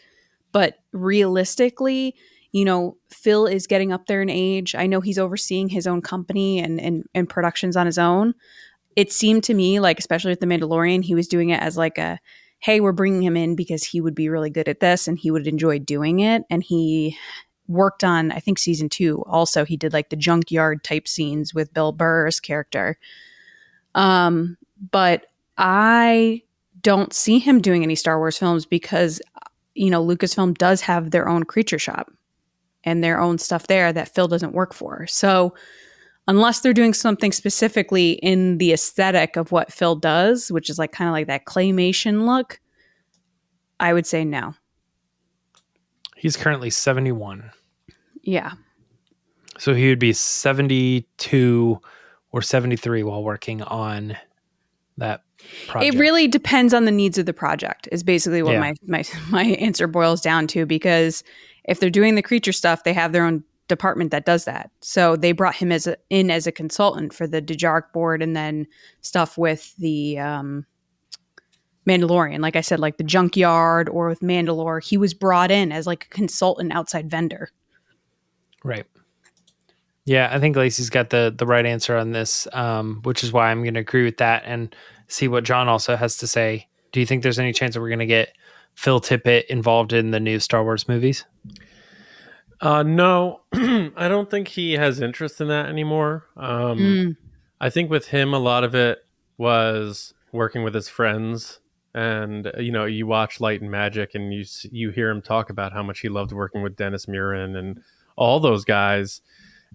[0.51, 2.15] But realistically,
[2.51, 4.75] you know, Phil is getting up there in age.
[4.75, 8.35] I know he's overseeing his own company and, and, and productions on his own.
[8.95, 11.97] It seemed to me like, especially with The Mandalorian, he was doing it as like
[11.97, 12.19] a,
[12.59, 15.31] hey, we're bringing him in because he would be really good at this and he
[15.31, 16.43] would enjoy doing it.
[16.49, 17.17] And he
[17.67, 19.23] worked on, I think, season two.
[19.25, 22.97] Also, he did like the junkyard type scenes with Bill Burr's character.
[23.95, 24.57] Um,
[24.91, 26.41] but I
[26.81, 29.21] don't see him doing any Star Wars films because,
[29.75, 32.11] you know, Lucasfilm does have their own creature shop
[32.83, 35.07] and their own stuff there that Phil doesn't work for.
[35.07, 35.53] So
[36.27, 40.91] unless they're doing something specifically in the aesthetic of what Phil does, which is like
[40.91, 42.59] kind of like that claymation look,
[43.79, 44.53] I would say no.
[46.17, 47.51] He's currently 71.
[48.21, 48.53] Yeah.
[49.57, 51.81] So he would be 72
[52.31, 54.17] or 73 while working on
[54.97, 55.23] that
[55.67, 55.93] project.
[55.93, 57.87] It really depends on the needs of the project.
[57.91, 58.59] Is basically what Yeah.
[58.59, 61.23] my my my answer boils down to because
[61.65, 64.69] if they're doing the creature stuff, they have their own department that does that.
[64.81, 68.35] So they brought him as a, in as a consultant for the Dejarik board and
[68.35, 68.67] then
[69.01, 70.65] stuff with the um
[71.87, 72.39] Mandalorian.
[72.39, 76.05] Like I said, like the junkyard or with Mandalore, he was brought in as like
[76.05, 77.49] a consultant outside vendor.
[78.63, 78.85] Right.
[80.05, 83.49] Yeah, I think Lacey's got the the right answer on this, um, which is why
[83.49, 84.75] I'm going to agree with that and
[85.07, 86.67] see what John also has to say.
[86.91, 88.35] Do you think there's any chance that we're going to get
[88.75, 91.25] Phil Tippett involved in the new Star Wars movies?
[92.61, 96.25] Uh, no, I don't think he has interest in that anymore.
[96.37, 97.17] Um, Mm.
[97.61, 99.05] I think with him, a lot of it
[99.37, 101.59] was working with his friends,
[101.93, 105.71] and you know, you watch Light and Magic, and you you hear him talk about
[105.71, 107.81] how much he loved working with Dennis Muren and
[108.17, 109.21] all those guys,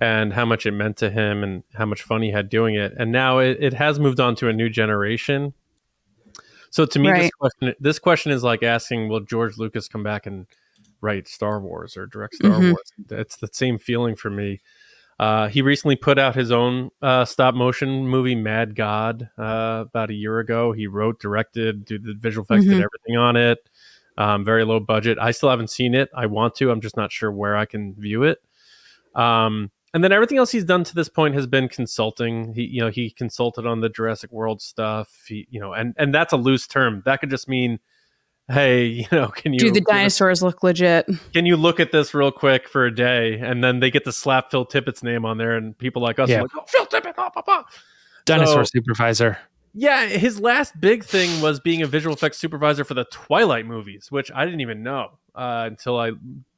[0.01, 2.95] and how much it meant to him, and how much fun he had doing it.
[2.99, 5.55] And now it, it has moved on to a new generation.
[6.71, 10.27] So to me, this question this question is like asking, will George Lucas come back
[10.27, 10.47] and
[11.01, 12.73] write Star Wars or direct Star Mhm.
[12.73, 12.93] Wars?
[13.11, 14.61] It's the same feeling for me.
[15.19, 20.11] Uh, he recently put out his own uh, stop motion movie, Mad God, uh, about
[20.11, 20.71] a year ago.
[20.73, 22.85] He wrote, directed, did the visual effects, did Mhm.
[22.85, 23.69] everything on it.
[24.17, 25.19] Um, very low budget.
[25.21, 26.09] I still haven't seen it.
[26.15, 26.71] I want to.
[26.71, 28.41] I'm just not sure where I can view it.
[29.15, 32.53] Um, and then everything else he's done to this point has been consulting.
[32.55, 35.25] He, you know, he consulted on the Jurassic World stuff.
[35.27, 37.03] He, you know, and and that's a loose term.
[37.05, 37.79] That could just mean,
[38.49, 41.09] hey, you know, can you Do the give us- dinosaurs look legit?
[41.33, 44.13] can you look at this real quick for a day and then they get to
[44.13, 46.39] slap phil tippett's name on there and people like us Yeah.
[46.39, 47.65] are like oh, phil tippett blah, blah, blah.
[48.25, 49.39] Dinosaur So- supervisor.
[49.75, 54.11] yeah his last big thing was being a visual effects supervisor for the twilight movies
[54.11, 56.09] which i didn't even know uh, until i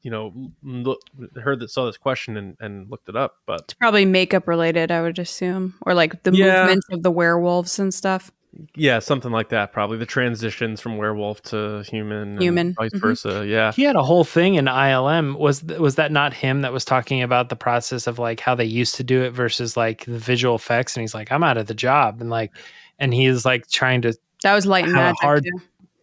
[0.02, 0.98] you know look,
[1.40, 4.90] heard that saw this question and, and looked it up but It's probably makeup related,
[4.90, 6.60] I would assume, or like the Yeah.
[6.62, 8.32] movements of the werewolves and stuff.
[8.74, 12.72] yeah something like that probably the transitions from werewolf to human and Human.
[12.74, 13.00] vice Mhm.
[13.00, 15.36] versa yeah He had a whole thing in ILM.
[15.38, 18.54] Was th- was that not him that was talking about the process of like how
[18.56, 20.96] they used to do it versus like the visual effects?
[20.96, 22.50] And he's like, I'm out of the job, and like,
[22.98, 24.14] and he's like trying to.
[24.42, 25.20] That was light magic.
[25.20, 25.60] hard- too.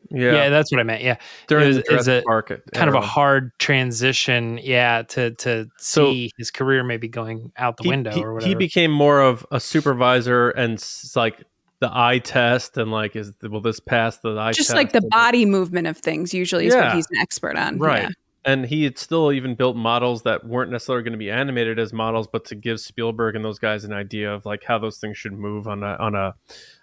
[0.09, 1.03] Yeah, Yeah, that's what I meant.
[1.03, 1.17] Yeah,
[1.47, 4.59] during it was- the it was Jurassic a- Park kind of a hard transition.
[4.61, 8.39] Yeah, to to So- see his career maybe going out the he, window he- or
[8.39, 11.43] he became more of a supervisor and s- like
[11.79, 14.97] the eye test and like is will this pass the eye Just test like the
[14.99, 16.85] And- body movement of things usually is Yeah.
[16.85, 17.77] what he's an expert on.
[17.77, 18.09] right Yeah.
[18.45, 21.93] and he had still even built models that weren't necessarily going to be animated as
[21.93, 25.17] models but to give spielberg and those guys an idea of like how those things
[25.17, 26.33] should move on a on a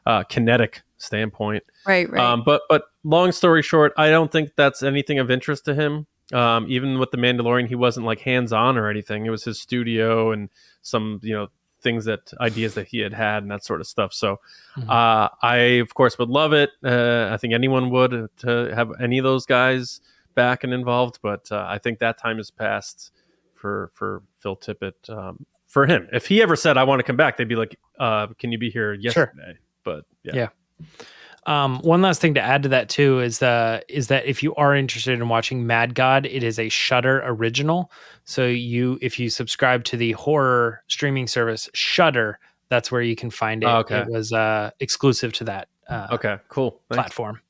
[0.07, 2.21] uh, kinetic standpoint Right, right.
[2.23, 6.07] um, but but long story short, I don't think that's anything of interest to him.
[6.33, 9.27] Um, even with the Mandalorian, he wasn't like hands on or anything.
[9.27, 10.49] It was his studio and
[10.83, 11.49] some you know
[11.83, 14.15] things that ideas that he had had and that sort of stuff.
[14.15, 14.41] So
[14.79, 14.89] Mhm.
[14.89, 16.71] uh, I of course would love it.
[16.83, 20.01] Uh, I think anyone would to have any of those guys
[20.35, 21.19] back and involved.
[21.23, 23.13] But uh, I think that time has passed
[23.55, 25.09] for for Phil Tippett.
[25.11, 27.77] Um, for him, if he ever said I want to come back, they'd be like,
[27.99, 30.33] uh, "Can you be here yesterday?" But yeah.
[30.35, 30.49] Yeah.
[31.47, 34.55] Um, one last thing to add to that too is uh, is that if you
[34.55, 37.91] are interested in watching Mad God, it is a Shudder original.
[38.25, 42.39] So you, if you subscribe to the horror streaming service Shudder,
[42.71, 43.67] that's where you can find it.
[43.67, 44.01] Oh, okay.
[44.01, 46.81] It was uh, exclusive to that uh, Okay, cool.
[46.89, 46.97] Thanks.
[46.97, 47.41] platform.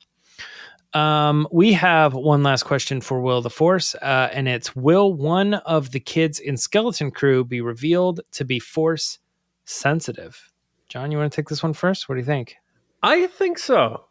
[0.93, 5.55] Um, we have one last question for Will the Force, uh, and it's: Will one
[5.55, 9.19] of the kids in Skeleton Crew be revealed to be Force
[9.65, 10.53] sensitive?
[10.89, 12.09] John, you want to take this one first?
[12.09, 12.57] What do you think?
[13.05, 14.07] I think so.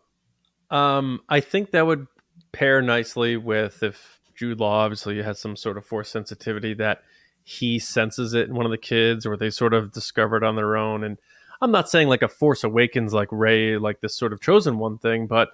[0.69, 2.05] Um, I think that would
[2.51, 7.01] pair nicely with if Jude Law obviously has some sort of force sensitivity that
[7.43, 10.55] he senses it in one of the kids, or they sort of discover it on
[10.55, 11.03] their own.
[11.03, 11.17] And
[11.59, 14.99] I'm not saying like a Force Awakens like Rey, like this sort of chosen one
[14.99, 15.49] thing, but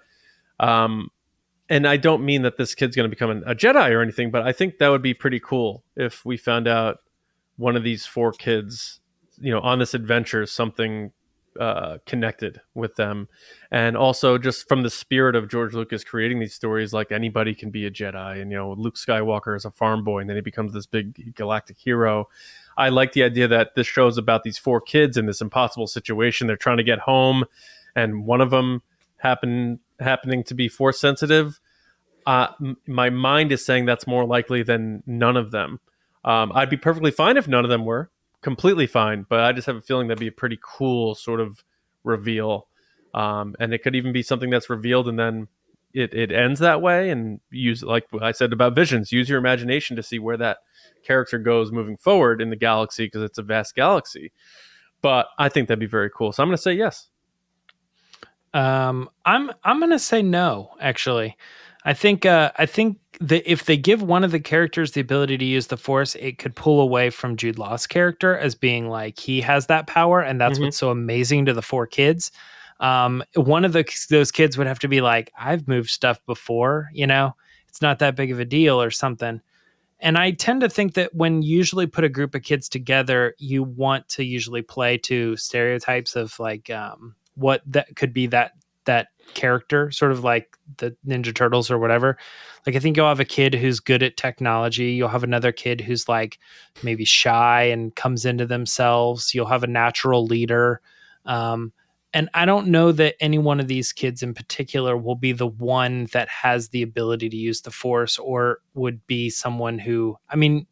[0.59, 1.09] um,
[1.69, 4.31] and I don't mean that this kid's going to become an, a Jedi or anything,
[4.31, 6.97] but I think that would be pretty cool if we found out
[7.55, 8.99] one of these four kids,
[9.39, 11.13] you know, on this adventure, something
[11.59, 13.27] uh, connected with them,
[13.71, 17.69] and also just from the spirit of George Lucas creating these stories, like anybody can
[17.69, 20.41] be a Jedi, and you know, Luke Skywalker is a farm boy, and then he
[20.41, 22.27] becomes this big galactic hero.
[22.77, 26.47] I like the idea that this show's about these four kids in this impossible situation.
[26.47, 27.45] They're trying to get home,
[27.95, 28.81] and one of them
[29.17, 31.59] happen happening to be force sensitive.
[32.25, 35.79] Uh, m- my mind is saying that's more likely than none of them.
[36.23, 38.09] Um, I'd be perfectly fine if none of them were
[38.41, 41.63] completely fine, but I just have a feeling that'd be a pretty cool sort of
[42.03, 42.67] reveal.
[43.13, 45.47] Um, and it could even be something that's revealed and then
[45.93, 49.95] it, it ends that way and use like I said about visions, use your imagination
[49.95, 50.59] to see where that
[51.03, 54.31] character goes moving forward in the galaxy because it's a vast galaxy.
[55.01, 56.31] But I think that'd be very cool.
[56.31, 57.07] So I'm going to say yes.
[58.53, 60.71] Um, I'm I'm going to say no.
[60.81, 61.37] Actually,
[61.85, 65.37] I think uh, I think that if they give one of the characters the ability
[65.37, 69.17] to use the Force, it could pull away from Jude Law's character as being like
[69.19, 70.65] he has that power, and that's Mhm.
[70.65, 72.31] what's so amazing to the four kids.
[72.79, 76.89] Um, one of the those kids would have to be like, I've moved stuff before,
[76.93, 77.35] you know,
[77.67, 79.41] it's not that big of a deal or something.
[80.01, 83.35] And I tend to think that when you usually put a group of kids together,
[83.37, 88.53] you want to usually play to stereotypes of like um, what that could be that
[88.85, 92.17] that character, sort of like the Ninja Turtles or whatever.
[92.65, 94.91] Like I think you'll have a kid who's good at technology.
[94.91, 96.39] You'll have another kid who's like
[96.83, 99.33] maybe shy and comes into themselves.
[99.33, 100.81] You'll have a natural leader.
[101.25, 101.73] Um,
[102.13, 105.47] and I don't know that any one of these kids in particular will be the
[105.47, 110.35] one that has the ability to use the force or would be someone who, I
[110.35, 110.65] mean,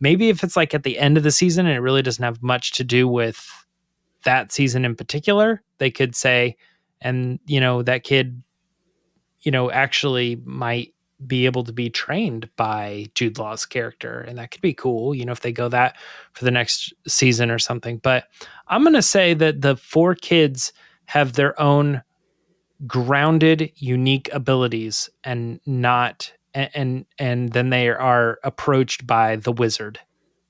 [0.00, 2.42] maybe if it's like at the end of the season and it really doesn't have
[2.42, 3.46] much to do with
[4.24, 6.56] that season in particular, they could say,
[7.00, 8.42] and you know, that kid,
[9.40, 10.94] you know, actually might
[11.26, 14.20] be able to be trained by Jude Law's character.
[14.20, 15.96] And that could be cool, you know, if they go that
[16.32, 17.98] for the next season or something.
[17.98, 18.24] But
[18.68, 20.72] I'm going to say that the four kids
[21.06, 22.02] have their own
[22.86, 30.00] grounded, unique abilities and not, and, and, and then they are approached by the wizard.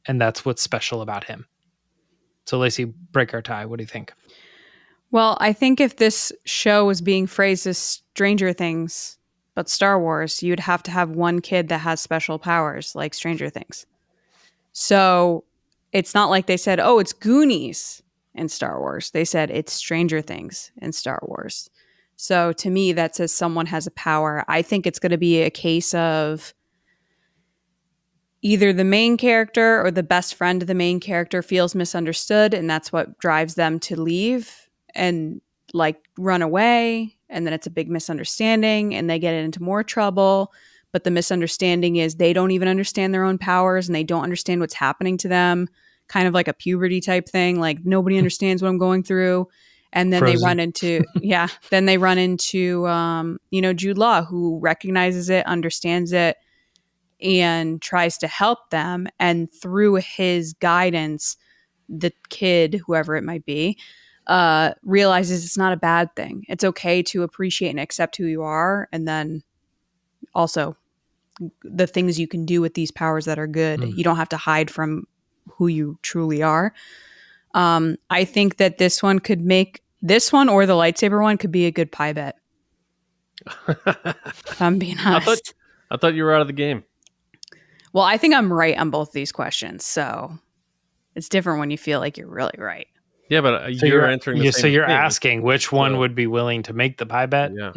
[0.07, 1.47] And that's what's special about him.
[2.47, 3.67] So, Lacey, break our tie.
[3.67, 4.13] What do you think?
[5.11, 9.19] Well, I think if this show was being phrased as Stranger Things,
[9.55, 13.51] but Star Wars, you'd have to have one kid that has special powers like Stranger
[13.51, 13.87] Things.
[14.73, 15.45] So
[15.93, 18.03] it's not like they said, oh, it's Goonies
[18.35, 19.11] in Star Wars.
[19.11, 21.69] They said it's Stranger Things in Star Wars.
[22.15, 24.45] So to me, that says someone has a power.
[24.47, 26.55] I think it's going to be a case of
[28.43, 32.71] either the main character or the best friend of the main character feels misunderstood, and
[32.71, 34.60] that's what drives them to leave
[34.95, 35.41] and
[35.73, 37.17] like run away.
[37.29, 40.53] And then it's a big misunderstanding, and they get into more trouble.
[40.93, 44.61] But the misunderstanding is they don't even understand their own powers and they don't understand
[44.61, 45.69] what's happening to them.
[46.09, 47.61] Kind of like a puberty type thing.
[47.61, 49.49] Like nobody understands what I'm going through
[49.93, 54.23] and then they run into yeah then they run into um, you know jude law
[54.23, 56.37] who recognizes it understands it
[57.21, 61.37] and tries to help them and through his guidance
[61.89, 63.77] the kid whoever it might be
[64.27, 68.43] uh, realizes it's not a bad thing it's okay to appreciate and accept who you
[68.43, 69.43] are and then
[70.35, 70.77] also
[71.65, 73.97] the things you can do with these powers that are good Mm.
[73.97, 75.07] you don't have to hide from
[75.53, 76.73] who you truly are
[77.55, 81.51] um, I think that this one could make this one or the lightsaber one could
[81.51, 82.37] be a good pie bet.
[83.67, 85.27] If I'm being I honest.
[85.27, 85.55] thought
[85.91, 86.85] I thought you were out of the game.
[87.93, 90.39] well, I think I'm right on both these questions, so
[91.17, 92.87] it's different when you feel like you're really right.
[93.31, 94.95] Yeah, but uh, So you're, answering the yeah, same so you're thing.
[94.97, 97.53] asking which one So- would be willing to make the pie bet?
[97.57, 97.73] Yeah.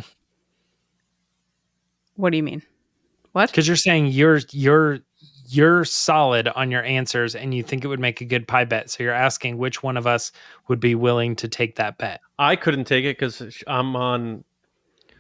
[2.16, 2.62] What do you mean?
[3.32, 3.50] What?
[3.50, 5.00] Because you're saying you're you're
[5.48, 8.90] you're solid on your answers and you think it would make a good pie bet.
[8.90, 10.32] So you're asking which one of us
[10.68, 12.22] would be willing to take that bet.
[12.40, 14.44] I couldn't take it because I'm on.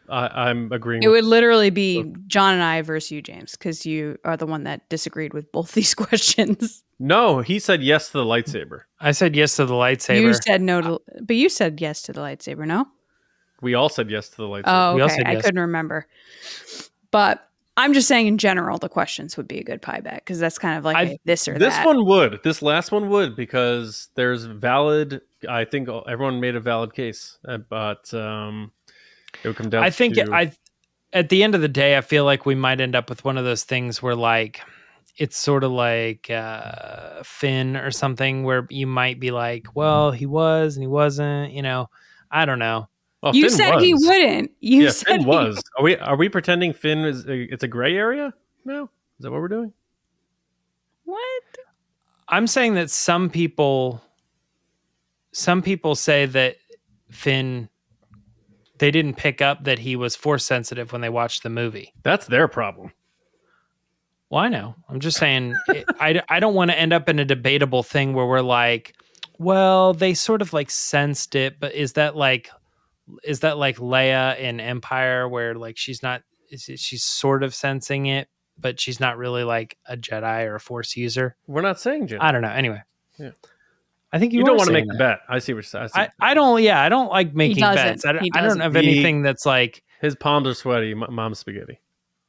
[0.10, 1.02] I, I'm agreeing.
[1.02, 4.46] It with, would literally be John and I versus you, James, because you are the
[4.46, 6.84] one that disagreed with both these questions.
[7.04, 8.82] No, he said yes to the lightsaber.
[9.02, 10.22] I said yes to the lightsaber.
[10.22, 12.88] You said no to, but you said yes to the lightsaber, no?
[13.62, 14.64] We all said yes to the lightsaber.
[14.68, 15.18] Oh, We all okay.
[15.18, 16.08] said I couldn't remember.
[17.12, 20.40] But I'm just saying, in general, the questions would be a good pie bet because
[20.40, 21.60] that's kind of like I- a this or that.
[21.60, 21.86] this that.
[21.86, 22.40] one would.
[22.44, 25.22] This last one would because there's valid.
[25.50, 28.72] I think everyone made a valid case, uh, but um,
[29.44, 29.84] it would come down.
[29.84, 30.54] I think to, I
[31.12, 33.38] at the end of the day, I feel like we might end up with one
[33.38, 34.62] of those things where like
[35.18, 40.26] it's sort of like uh Finn or something where you might be like, well, he
[40.26, 41.90] was and he wasn't, you know.
[42.32, 42.90] I don't know.
[43.22, 44.52] Well, you Finn said he wouldn't.
[44.60, 45.62] You yeah, said Finn he was.
[45.78, 47.26] Are we are we pretending Finn is?
[47.26, 48.34] A, it's a gray area?
[48.66, 48.90] No, is
[49.20, 49.72] that what we're doing?
[51.06, 51.44] What?
[52.28, 54.02] I'm saying that some people
[55.32, 56.58] some people say that
[57.10, 57.70] Finn
[58.80, 61.94] they didn't pick up that he was force sensitive when they watched the movie.
[62.04, 62.92] That's their problem.
[64.34, 64.74] Well, I know.
[64.90, 68.14] I'm just saying it, I I don't want to end up in a debatable thing
[68.16, 68.96] where we're like,
[69.38, 72.50] well, they sort of like sensed it, but is that like
[73.24, 76.24] is that like Leia in Empire where like she's not
[76.58, 78.28] she's sort of sensing it,
[78.58, 81.36] but she's not really like a Jedi or a Force user?
[81.46, 82.18] We're not saying Jim.
[82.20, 82.50] I don't know.
[82.50, 82.82] Anyway,
[83.20, 83.32] Yeah.
[84.12, 85.20] I think you, you don't want to make the bet.
[85.30, 85.90] I see what you're saying.
[85.94, 86.06] I.
[86.20, 86.60] I, I don't.
[86.64, 88.04] Yeah, I don't like making bets.
[88.04, 90.94] I, don't- I don't have anything that's like His palms are sweaty.
[90.94, 91.80] M- mom's spaghetti.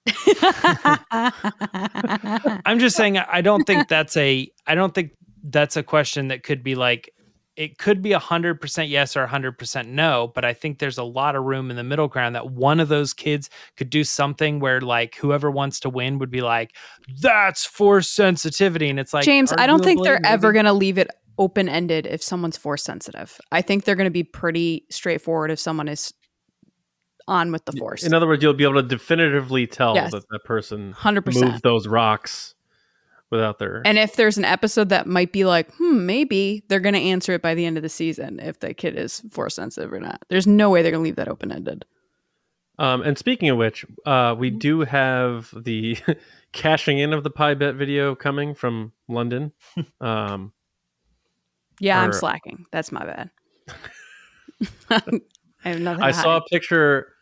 [2.65, 6.43] I'm just saying I don't think that's a I don't think that's a question that
[6.43, 7.11] could be like
[7.57, 11.45] it could be 100% yes or 100% no, but I think there's a lot of
[11.45, 15.15] room in the middle ground that one of those kids could do something where like
[15.15, 16.75] whoever wants to win would be like
[17.21, 20.99] that's force sensitivity and it's like James, I don't think they're ever going to leave
[20.99, 23.41] it open ended if someone's force sensitive.
[23.53, 26.13] I think they're going to be pretty straightforward if someone is
[27.27, 28.05] on with the force.
[28.05, 30.13] In other words, you'll be able to definitively tell Yes.
[30.13, 31.41] that that person 100%.
[31.43, 32.55] moved those rocks
[33.31, 33.83] without their.
[33.85, 37.33] And if there's an episode that might be like, hmm, maybe they're going to answer
[37.33, 40.23] it by the end of the season if the kid is force sensitive or not.
[40.29, 41.85] There's no way they're going to leave that open ended.
[42.79, 45.97] Um, and speaking of which, uh, we do have the
[46.53, 49.53] cashing in of the pie bet video coming from London.
[50.01, 50.53] Um,
[51.81, 52.67] Yeah, I'm slacking.
[52.73, 53.31] That's my bad.
[54.91, 55.01] I
[55.71, 56.03] have nothing.
[56.03, 56.43] I saw hide.
[56.47, 57.14] a picture.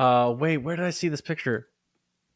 [0.00, 1.68] Uh, wait, where did I see this picture?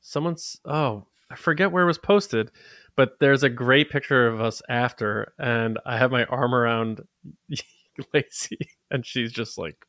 [0.00, 0.60] Someone's.
[0.66, 2.50] Oh, I forget where it was posted,
[2.96, 7.00] but there's a great picture of us after, and I have my arm around
[8.12, 8.58] Lacey,
[8.90, 9.86] and she's just like.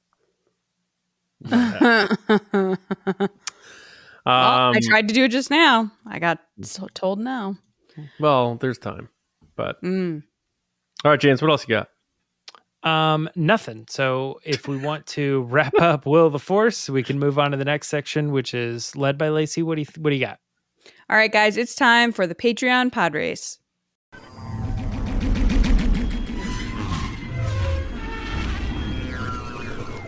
[4.26, 5.91] Well, Um, I tried to do it just now.
[6.07, 7.57] I got so told no.
[8.19, 9.09] Well, there's time,
[9.55, 10.23] but Mm.
[11.03, 11.43] all right, James.
[11.43, 11.89] What else you got?
[12.86, 13.86] Um, nothing.
[13.89, 17.57] So if we want to wrap up Will the Force, we can move on to
[17.57, 19.63] the next section, which is led by Lacey.
[19.63, 20.39] What do you what do you got?
[21.09, 23.57] All right, guys, it's time for the Patreon pod race.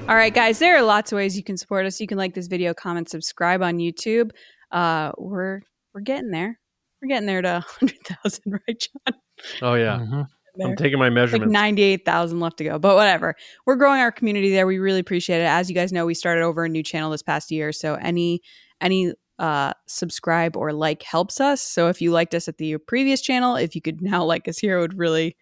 [0.10, 2.00] All right, guys, there are lots of ways you can support us.
[2.00, 4.32] You can like this video, comment, subscribe on YouTube.
[4.72, 5.60] Uh, we're
[5.94, 6.58] we're getting there.
[7.02, 9.20] We're getting there to 100,000, right, John?
[9.62, 10.28] Oh yeah, Mhm.
[10.58, 10.68] There.
[10.68, 11.52] I'm taking my measurements.
[11.52, 11.54] like measurements.
[11.54, 13.36] 98,000 left to go, but whatever.
[13.66, 14.68] We're growing our community there.
[14.68, 15.46] We really appreciate it.
[15.46, 18.42] As you guys know, we started over a new channel this past year, so any
[18.82, 21.62] any uh subscribe or like helps us.
[21.62, 24.58] So if you liked us at the previous channel, if you could now like us
[24.58, 25.38] here, it would really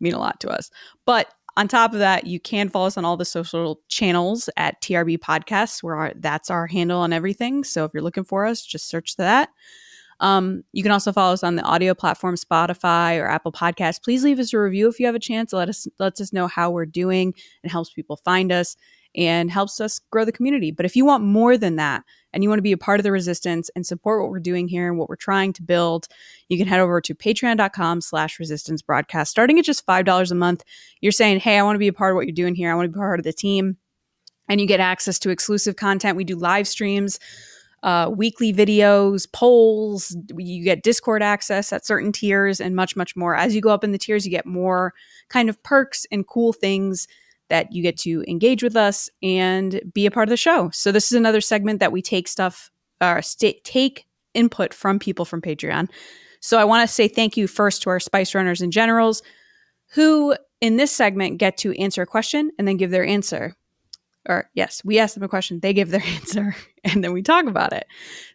[0.00, 0.70] mean a lot to us.
[1.04, 4.80] But on top of that, you can follow us on all the social channels at
[4.82, 7.64] TRB Podcasts, where our, that's our handle on everything.
[7.64, 9.48] So if you're looking for us, just search that.
[10.20, 14.02] Um, you can also follow us on the audio platform Spotify or Apple Podcasts.
[14.02, 15.52] Please leave us a review if you have a chance.
[15.52, 18.76] Let us lets us know how we're doing and helps people find us
[19.16, 20.70] and helps us grow the community.
[20.70, 23.04] But if you want more than that and you want to be a part of
[23.04, 26.06] the resistance and support what we're doing here and what we're trying to build,
[26.48, 29.30] you can head over to patreon.com slash resistance broadcast.
[29.30, 30.64] Starting at just $5 a month,
[31.00, 32.70] you're saying, hey, I want to be a part of what you're doing here.
[32.70, 33.78] I want to be part of the team.
[34.48, 36.16] And you get access to exclusive content.
[36.16, 37.18] We do live streams
[37.82, 40.16] uh, weekly videos, polls.
[40.36, 43.34] You get Discord access at certain tiers and much, much more.
[43.36, 44.94] As you go up in the tiers, you get more
[45.28, 47.06] kind of perks and cool things
[47.48, 50.68] that you get to engage with us and be a part of the show.
[50.70, 52.70] So this is another segment that we take stuff
[53.00, 55.88] or sta- take input from people from Patreon.
[56.40, 59.22] So I want to say thank you first to our Spice Runners and Generals
[59.90, 63.56] who in this segment get to answer a question and then give their answer
[64.28, 66.54] or yes, we ask them a question, they give their answer,
[66.84, 67.86] and then we talk about it.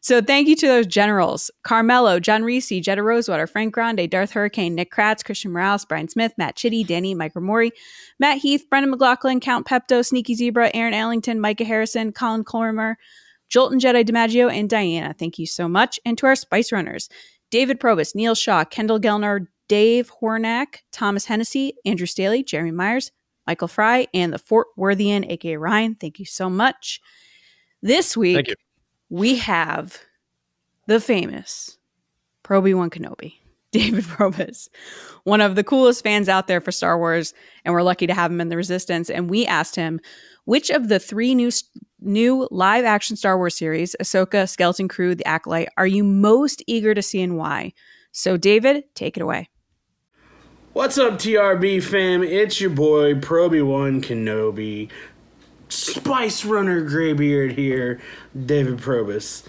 [0.02, 4.76] So thank you to those generals Carmelo, John Reese, Jetta Rosewater, Frank Grande, Darth Hurricane,
[4.76, 7.72] Nick Kratz, Christian Morales, Brian Smith, Matt Chitty, Danny, Mike Mori,
[8.20, 12.98] Matt Heath, Brendan McLaughlin, Count Pepto, Sneaky Zebra, Aaron Allington, Micah Harrison, Colin Colmer,
[13.52, 15.14] Jolton Jedi DiMaggio, and Diana.
[15.18, 16.00] Thank you so much.
[16.06, 17.10] And to our Spice Runners
[17.50, 23.12] David Probus, Neil Shaw, Kendall Gelner, Dave Hornack, Thomas Hennessy, Andrew Staley, Jeremy Myers,
[23.52, 25.96] Michael Fry, and the Fort Worthian, aka Ryan.
[25.96, 27.02] Thank you so much.
[27.82, 28.56] This week,
[29.10, 30.00] we have
[30.88, 31.78] the famous
[32.46, 33.34] Proby One Kenobi,
[33.74, 34.70] David Probus,
[35.26, 37.34] one of the coolest fans out there for Star Wars,
[37.66, 39.10] and we're lucky to have him in the Resistance.
[39.10, 40.00] And we asked him
[40.46, 41.52] which of the three new
[42.00, 46.94] new live action Star Wars series, Ahsoka, Skeleton Crew, The Acolyte, are you most eager
[46.94, 47.74] to see and why?
[48.14, 49.50] So, David, take it away.
[50.74, 52.24] What's up, TRB fam?
[52.24, 54.90] It's your boy, Proby One Kenobi,
[55.68, 58.00] Spice Runner Graybeard here,
[58.46, 59.44] David Probus.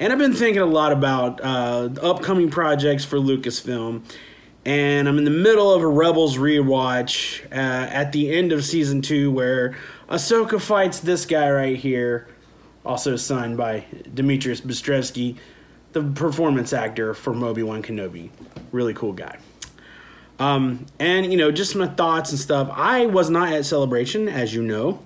[0.00, 4.02] And I've been thinking a lot about uh, upcoming projects for Lucasfilm.
[4.64, 9.02] And I'm in the middle of a Rebels rewatch uh, at the end of season
[9.02, 9.76] two where
[10.08, 12.28] Ahsoka fights this guy right here,
[12.82, 15.36] also signed by Demetrius Bistrevsky,
[15.92, 18.30] the performance actor for Moby One Kenobi.
[18.72, 19.36] Really cool guy.
[20.42, 22.68] Um, and you know, just my thoughts and stuff.
[22.72, 24.98] I was not at Celebration, as you know.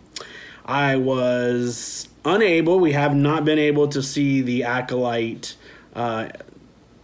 [0.64, 2.80] I was unable.
[2.80, 5.54] We have not been able to see the acolyte
[5.94, 6.28] uh,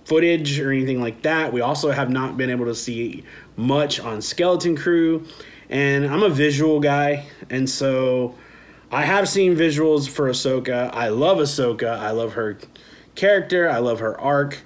[0.07, 1.53] footage or anything like that.
[1.53, 3.23] We also have not been able to see
[3.55, 5.27] much on Skeleton Crew.
[5.69, 8.35] And I'm a visual guy, and so
[8.91, 10.91] I have seen visuals for Ahsoka.
[10.95, 11.99] I love Ahsoka.
[11.99, 12.57] I love her
[13.15, 13.69] character.
[13.69, 14.61] I love her arc.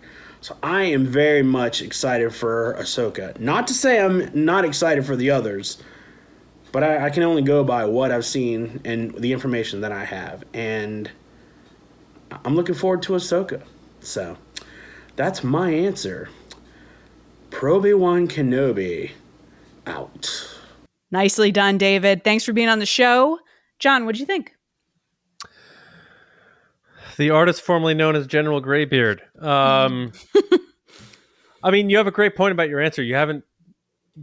[0.46, 3.36] So I am very much excited for Ahsoka.
[3.40, 5.82] Not to say I'm not excited for the others,
[6.70, 10.04] but I, I can only go by what I've seen and the information that I
[10.04, 10.44] have.
[10.54, 11.10] And
[12.44, 13.64] I'm looking forward to Ahsoka.
[13.98, 14.38] So
[15.16, 16.28] that's my answer.
[17.50, 19.14] Proby One Kenobi
[19.84, 20.48] out.
[21.10, 22.22] Nicely done, David.
[22.22, 23.40] Thanks for being on the show.
[23.80, 24.55] John, what'd you think?
[27.16, 29.22] The artist formerly known as General Graybeard.
[29.40, 30.12] Um,
[31.62, 33.02] I mean, you have a great point about your answer.
[33.02, 33.44] You haven't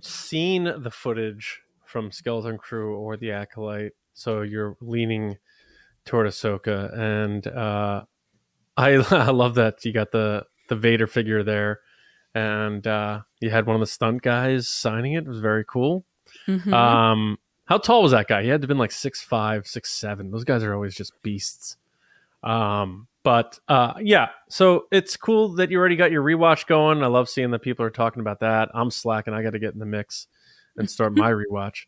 [0.01, 5.37] seen the footage from Skeleton Crew or the Acolyte, so you're leaning
[6.05, 8.03] toward Ahsoka, and uh,
[8.77, 11.81] I, I love that you got the the Vader figure there,
[12.33, 15.25] and uh, you had one of the stunt guys signing it.
[15.25, 16.05] It was very cool.
[16.47, 16.73] Mhm.
[16.73, 18.43] Um, how tall was that guy?
[18.43, 20.31] He had to have been like six five, six seven.
[20.31, 21.77] Those guys are always just beasts.
[22.43, 27.03] Um, but uh, yeah, so it's cool that you already got your rewatch going.
[27.03, 28.69] I love seeing that people are talking about that.
[28.73, 29.33] I'm slacking.
[29.33, 30.27] I got to get in the mix
[30.75, 31.85] and start my rewatch.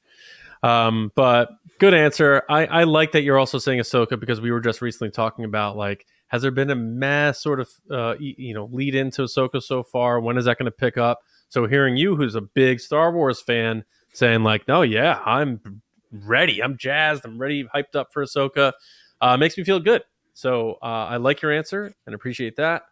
[0.63, 2.43] Um, but good answer.
[2.49, 5.75] I, I like that you're also saying Ahsoka because we were just recently talking about
[5.75, 9.83] like, has there been a mass sort of uh, you know lead into Ahsoka so
[9.83, 10.19] far?
[10.19, 11.19] When is that going to pick up?
[11.49, 13.83] So hearing you, who's a big Star Wars fan,
[14.13, 15.81] saying like, no, yeah, I'm
[16.11, 16.63] ready.
[16.63, 17.25] I'm jazzed.
[17.25, 18.73] I'm ready, hyped up for Ahsoka.
[19.21, 20.03] Uh, makes me feel good.
[20.35, 22.83] So uh, I like your answer and appreciate that.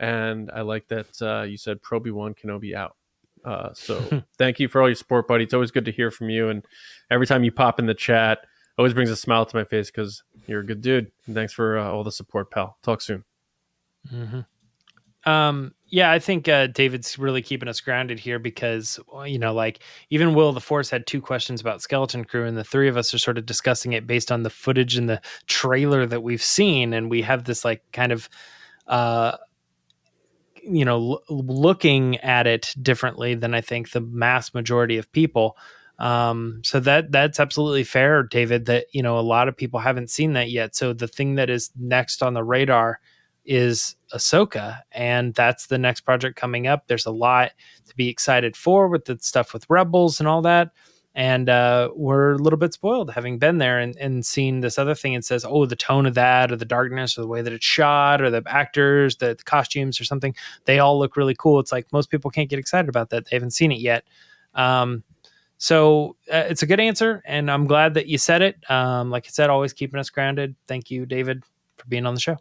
[0.00, 2.96] And I like that uh, you said Proby One Kenobi out.
[3.44, 5.44] Uh, so thank you for all your support, buddy.
[5.44, 6.48] It's always good to hear from you.
[6.48, 6.64] And
[7.10, 8.38] every time you pop in the chat,
[8.78, 11.10] always brings a smile to my face because you're a good dude.
[11.26, 12.78] And thanks for uh, all the support, pal.
[12.82, 13.24] Talk soon.
[15.24, 19.80] Um, yeah, I think uh, David's really keeping us grounded here because you know, like
[20.10, 23.12] even Will the Force had two questions about Skeleton Crew, and the three of us
[23.12, 26.92] are sort of discussing it based on the footage and the trailer that we've seen,
[26.94, 28.28] and we have this like kind of,
[28.86, 29.36] uh,
[30.64, 35.58] you know, l- looking at it differently than I think the mass majority of people.
[35.98, 38.64] Um, so that that's absolutely fair, David.
[38.64, 40.74] That you know a lot of people haven't seen that yet.
[40.74, 42.98] So the thing that is next on the radar
[43.44, 46.86] is Ahsoka, and that's the next project coming up.
[46.86, 47.52] There's a lot
[47.88, 50.70] to be excited for with the stuff with Rebels and all that.
[51.14, 54.94] And uh, we're a little bit spoiled having been there and, and seen this other
[54.94, 55.12] thing.
[55.12, 57.66] It says, oh, the tone of that, or the darkness, or the way that it's
[57.66, 60.34] shot, or the actors, the, the costumes, or something.
[60.64, 61.60] They all look really cool.
[61.60, 63.26] It's like most people can't get excited about that.
[63.26, 64.04] They haven't seen it yet.
[64.54, 65.04] Um,
[65.58, 68.70] so uh, it's a good answer, and I'm glad that you said it.
[68.70, 70.56] Um, like I said, always keeping us grounded.
[70.66, 71.44] Thank you, David,
[71.76, 72.38] for being on the show.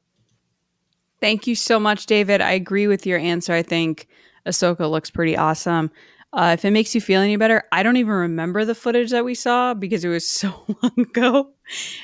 [1.21, 2.41] Thank you so much, David.
[2.41, 3.53] I agree with your answer.
[3.53, 4.07] I think
[4.47, 5.91] Ahsoka looks pretty awesome.
[6.33, 9.25] Uh, if it makes you feel any better, I don't even remember the footage that
[9.25, 11.51] we saw because it was so long ago,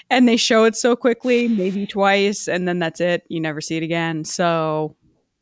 [0.09, 3.23] and they show it so quickly, maybe twice, and then that's it.
[3.29, 4.23] You never see it again.
[4.23, 4.95] So,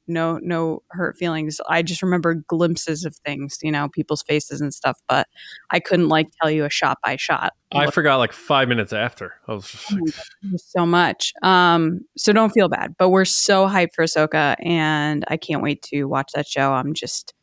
[0.08, 1.60] no, no hurt feelings.
[1.68, 5.28] I just remember glimpses of things, you know, people's faces and stuff, but
[5.72, 7.54] I couldn't like tell you a shot by shot.
[7.72, 9.34] I forgot like five minutes after.
[9.48, 11.34] I was just like, Thank you so much.
[11.44, 15.82] Um, so don't feel bad, but we're so hyped for Ahsoka, and I can't wait
[15.84, 16.72] to watch that show.
[16.72, 17.34] I'm just,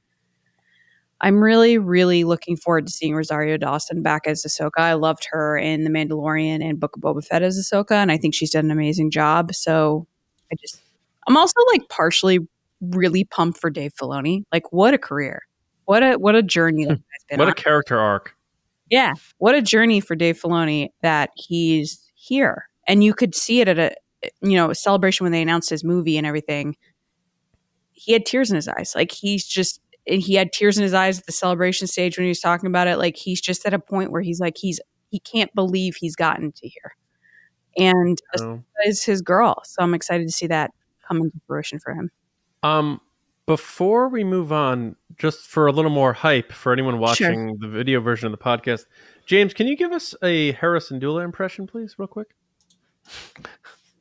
[1.21, 4.79] I'm really, really looking forward to seeing Rosario Dawson back as Ahsoka.
[4.79, 8.17] I loved her in The Mandalorian and Book of Boba Fett as Ahsoka, and I
[8.17, 9.55] think she's done an amazing job.
[9.55, 10.07] So
[10.51, 10.81] I just,
[11.27, 12.41] I'm also like partially
[12.83, 14.45] really pumped for Dave Filoni.
[14.53, 15.43] Like, what a career!
[15.85, 16.95] What a what a journey hmm.
[17.29, 17.53] been what on.
[17.53, 18.35] a character arc.
[18.91, 23.69] Yeah, what a journey for Dave Filoni that he's here, and you could see it
[23.69, 23.95] at a
[24.43, 26.77] you know celebration when they announced his movie and everything.
[27.93, 30.95] He had tears in his eyes, like he's just and he had tears in his
[30.95, 32.99] eyes at the celebration stage when he was talking about it.
[32.99, 34.81] Like he's just at a point where he's like he's
[35.11, 36.97] he can't believe he's gotten to here,
[37.77, 38.63] and Oh.
[38.87, 39.63] is his girl.
[39.65, 40.71] So I'm excited to see that
[41.07, 42.11] come into fruition for him.
[42.63, 43.01] Um,
[43.47, 48.01] before we move on, just for a little more hype for anyone watching the video
[48.01, 48.87] version of the podcast,
[49.27, 52.29] James, can you give us a Harrison Dula impression, please, real quick?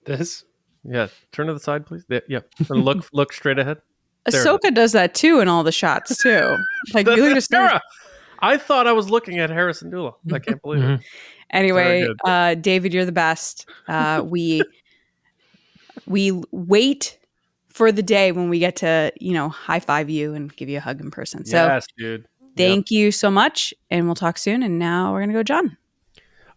[0.03, 0.45] This
[0.83, 2.03] Yeah, turn to the side, please.
[2.09, 2.39] Yeah, yeah.
[2.71, 3.77] and look look straight ahead.
[4.25, 6.57] There it Ahsoka does that too in all the shots too.
[6.95, 7.81] Like you look at Sarah,
[8.39, 10.13] I thought I was looking at Harrison Dula.
[10.33, 11.01] I can't believe it.
[11.51, 13.69] Anyway, uh, David, you're the best.
[13.87, 14.63] Uh, we
[16.07, 17.19] we wait
[17.71, 20.77] for the day when we get to you know high five you and give you
[20.77, 21.45] a hug in person.
[21.45, 22.27] So yes, dude.
[22.55, 24.63] thank you so much, and we'll talk soon.
[24.63, 25.77] And now we're gonna go, John.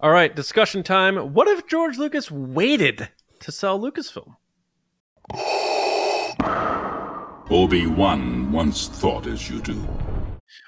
[0.00, 1.16] All right, discussion time.
[1.32, 3.08] What if George Lucas waited
[3.40, 4.34] to sell Lucasfilm?
[7.50, 9.88] Obi-Wan once thought as you do.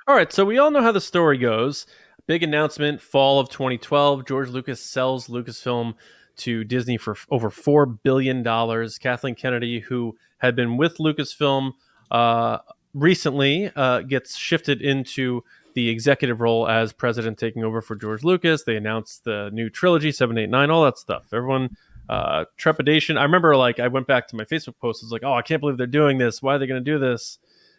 [0.06, 1.86] All right, so we all know how the story goes.
[2.26, 4.26] big announcement fall of 2012.
[4.26, 5.94] George Lucas sells Lucasfilm
[6.38, 8.98] to Disney for over four billion dollars.
[8.98, 11.72] Kathleen Kennedy, who had been with Lucasfilm
[12.10, 12.58] uh,
[12.94, 15.42] recently, uh, gets shifted into
[15.74, 18.64] the executive role as president, taking over for George Lucas.
[18.64, 21.26] They announced the new trilogy, seven, eight, nine, all that stuff.
[21.32, 21.76] Everyone
[22.08, 23.18] uh, trepidation.
[23.18, 25.02] I remember like I went back to my Facebook post.
[25.02, 26.42] I was like, oh, I can't believe they're doing this.
[26.42, 27.38] Why are they going to do this?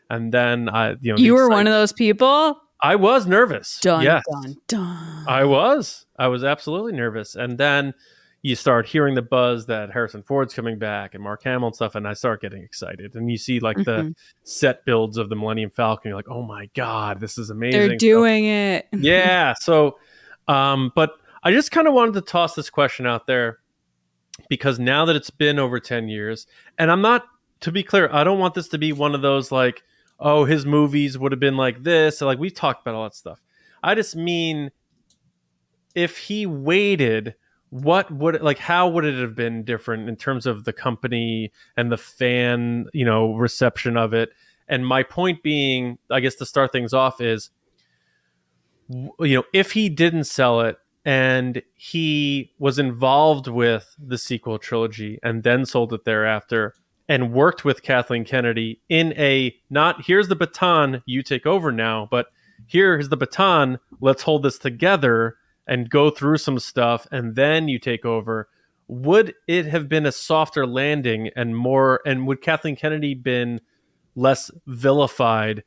[0.09, 2.61] And then I, you know, you were one of those people.
[2.81, 3.79] I was nervous.
[3.81, 4.23] Dun yes.
[4.31, 5.25] dun dun.
[5.27, 6.05] I was.
[6.17, 7.35] I was absolutely nervous.
[7.35, 7.93] And then
[8.43, 11.95] you start hearing the buzz that Harrison Ford's coming back and Mark Hamill and stuff,
[11.95, 13.15] and I start getting excited.
[13.15, 14.15] And you see like the Mhm.
[14.43, 16.09] set builds of the Millennium Falcon.
[16.09, 17.79] You're like, oh my god, this is amazing.
[17.79, 18.87] They're So- doing it.
[18.93, 19.53] yeah.
[19.59, 19.97] So,
[20.47, 21.13] um, but
[21.43, 23.59] I just kind of wanted to toss this question out there
[24.49, 26.45] because now that it's been over 10 years,
[26.77, 27.25] and I'm not,
[27.61, 29.81] to be clear, I don't want this to be one of those like,
[30.19, 32.21] oh, his movies would have been like this.
[32.21, 33.41] Like, we've talked about all that stuff.
[33.83, 34.71] I just mean
[35.95, 37.35] if he waited,
[37.69, 41.91] what would like how would it have been different in terms of the company and
[41.91, 44.29] the fan, you know, reception of it?
[44.69, 47.49] And my point being, I guess to start things off is
[48.89, 55.19] you know, if he didn't sell it and he was involved with the sequel trilogy
[55.23, 56.73] and then sold it thereafter
[57.09, 62.07] and worked with Kathleen Kennedy in a not here's the baton, you take over now,
[62.09, 62.27] but
[62.67, 65.37] here's the baton, let's hold this together
[65.67, 68.47] and go through some stuff and then you take over.
[68.87, 73.59] Would it have been a softer landing and more and would Kathleen Kennedy been
[74.15, 75.63] less vilified?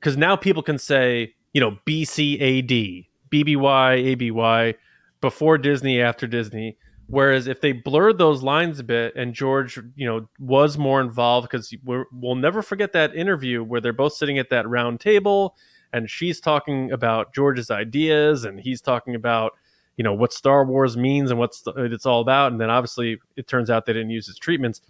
[0.00, 4.74] Because now people can say, you know, BCAD, BBY, ABY,
[5.20, 6.78] before Disney, after Disney.
[7.08, 11.48] Whereas if they blurred those lines a bit and George, you know, was more involved,
[11.50, 15.54] because we'll never forget that interview where they're both sitting at that round table
[15.92, 19.52] and she's talking about George's ideas and he's talking about,
[19.96, 22.52] you know, what Star Wars means and what's it's all about.
[22.52, 24.80] And then obviously it turns out they didn't use his treatments.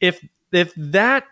[0.00, 1.24] If if that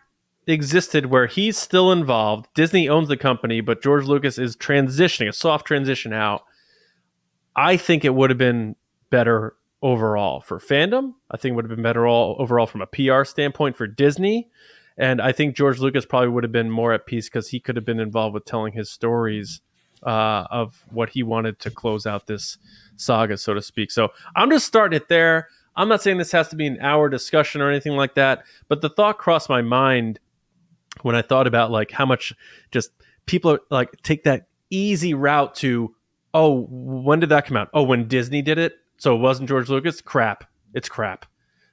[0.46, 5.32] existed where he's still involved, Disney owns the company, but George Lucas is transitioning, a
[5.32, 6.44] soft transition out.
[7.56, 8.76] I think it would have been
[9.10, 11.14] better overall for fandom.
[11.30, 14.48] I think would have been better all overall from a PR standpoint for Disney.
[14.98, 17.76] And I think George Lucas probably would have been more at peace because he could
[17.76, 19.60] have been involved with telling his stories
[20.02, 22.58] uh, of what he wanted to close out this
[22.96, 23.90] saga, so to speak.
[23.90, 25.48] So I'm just starting it there.
[25.76, 28.80] I'm not saying this has to be an hour discussion or anything like that, but
[28.80, 30.18] the thought crossed my mind
[31.02, 32.34] when I thought about like how much
[32.70, 32.90] just
[33.26, 35.94] people are, like take that easy route to,
[36.34, 37.70] oh, when did that come out?
[37.72, 38.74] Oh, when Disney did it.
[38.98, 40.00] So it wasn't George Lucas.
[40.00, 40.44] Crap.
[40.74, 41.26] It's crap.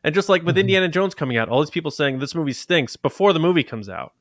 [0.08, 0.62] And just like with Mhm.
[0.62, 3.90] Indiana Jones coming out, all these people saying this movie stinks before the movie comes
[3.90, 4.14] out.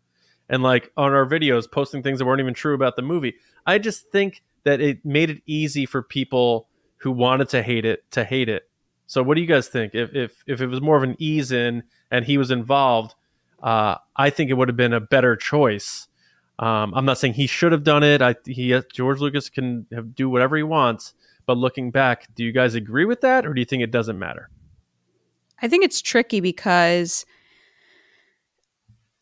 [0.48, 3.36] And like on our videos, posting things that weren't even true about the movie.
[3.64, 6.66] I just think that it made it easy for people
[6.96, 8.68] who wanted to hate it to hate it.
[9.06, 9.94] So what do you guys think?
[9.94, 13.14] If if if it was more of an ease in and he was involved,
[13.62, 16.08] uh, I think it would have been a better choice.
[16.58, 18.20] Um, I'm not saying he should have done it.
[18.20, 21.14] I he George Lucas can have, do whatever he wants.
[21.46, 24.18] But looking back, do you guys agree with that, or do you think it doesn't
[24.18, 24.50] matter?
[25.60, 27.24] I think it's tricky because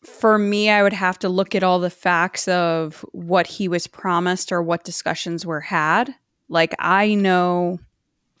[0.03, 3.87] for me, I would have to look at all the facts of what he was
[3.87, 6.13] promised or what discussions were had.
[6.47, 7.79] Like, I know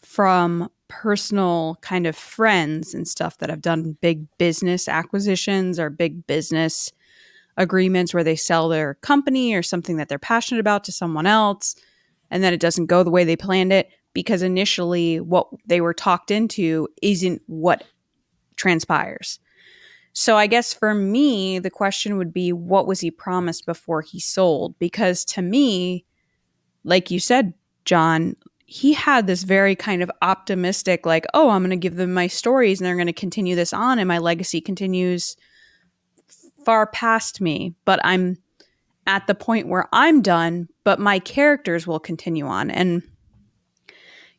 [0.01, 6.27] from personal kind of friends and stuff that have done big business acquisitions or big
[6.27, 6.91] business
[7.57, 11.75] agreements where they sell their company or something that they're passionate about to someone else
[12.29, 15.93] and then it doesn't go the way they planned it because initially what they were
[15.93, 17.83] talked into isn't what
[18.55, 19.37] transpires.
[20.13, 24.19] So I guess for me, the question would be what was he promised before he
[24.19, 24.79] sold?
[24.79, 26.05] Because to me,
[26.85, 27.53] like you said,
[27.83, 32.13] John, he had this very kind of optimistic, like, oh, I'm going to give them
[32.13, 35.35] my stories and they're going to continue this on, and my legacy continues
[36.63, 37.75] far past me.
[37.83, 38.37] But I'm
[39.05, 42.71] at the point where I'm done, but my characters will continue on.
[42.71, 43.03] And,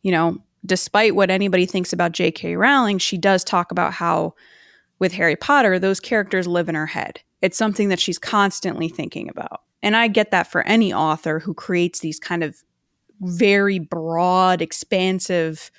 [0.06, 2.54] you know, despite what anybody thinks about J.K.
[2.54, 4.34] Rowling, she does talk about how
[5.00, 7.18] with Harry Potter, those characters live in her head.
[7.42, 9.62] It's something that she's constantly thinking about.
[9.82, 12.62] And I get that for any author who creates these kind of
[13.20, 15.72] very broad, expansive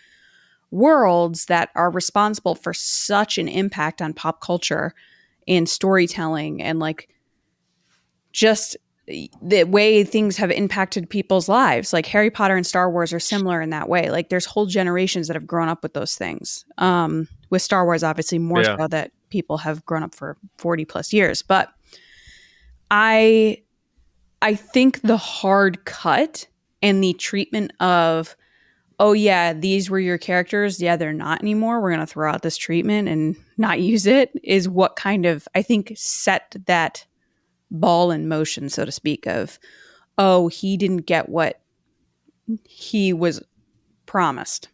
[0.72, 4.94] worlds that are responsible for such an impact on pop culture
[5.48, 7.08] and storytelling and like
[8.34, 8.76] just
[9.42, 11.94] the way things have impacted people's lives.
[11.94, 14.10] Like Harry Potter and Star Wars are similar in that way.
[14.10, 16.66] Like there's whole generations that have grown up with those things.
[16.78, 18.76] Um, with Star Wars, obviously more Yeah.
[18.78, 21.42] so that people have grown up for 40 plus years.
[21.42, 21.72] But
[22.92, 23.64] I
[24.42, 26.48] I think the hard cut
[26.82, 28.36] and the treatment of
[29.00, 32.42] oh yeah these were your characters yeah they're not anymore we're going to throw out
[32.44, 37.06] this treatment and not use it is what kind of i think set that
[37.72, 39.60] ball in motion so to speak of
[40.18, 41.62] oh he didn't get what
[42.64, 43.42] he was
[44.06, 44.70] promised.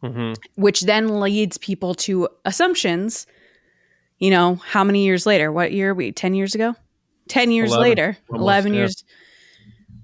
[0.00, 3.26] Hmm which then leads people to assumptions
[4.22, 5.50] you know how many years later?
[5.50, 6.12] What year are we?
[6.12, 6.76] 10 years ago?
[7.26, 8.16] 10 years 11, later.
[8.30, 8.78] Almost, 11 yeah.
[8.78, 9.04] years.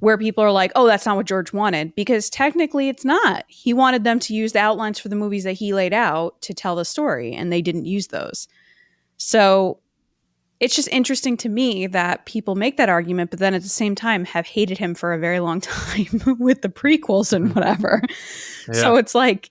[0.00, 3.44] Where people are like oh that's not what george wanted because technically it's not.
[3.46, 6.54] He wanted them to use the outlines for the movies that he laid out to
[6.54, 8.48] tell the story and they didn't use those.
[9.18, 9.78] So
[10.60, 13.94] it's just interesting to me that people make that argument but then at the same
[13.94, 17.54] time have hated him for a very long time with the prequels and mm-hmm.
[17.54, 18.02] whatever.
[18.72, 19.50] So it's like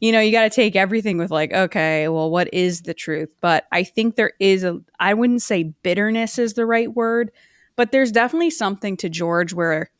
[0.00, 3.30] you know you got to take everything with like okay well what is the truth?
[3.40, 7.30] But i think there is a i wouldn't say bitterness is the right word
[7.76, 9.90] but there's definitely something to george where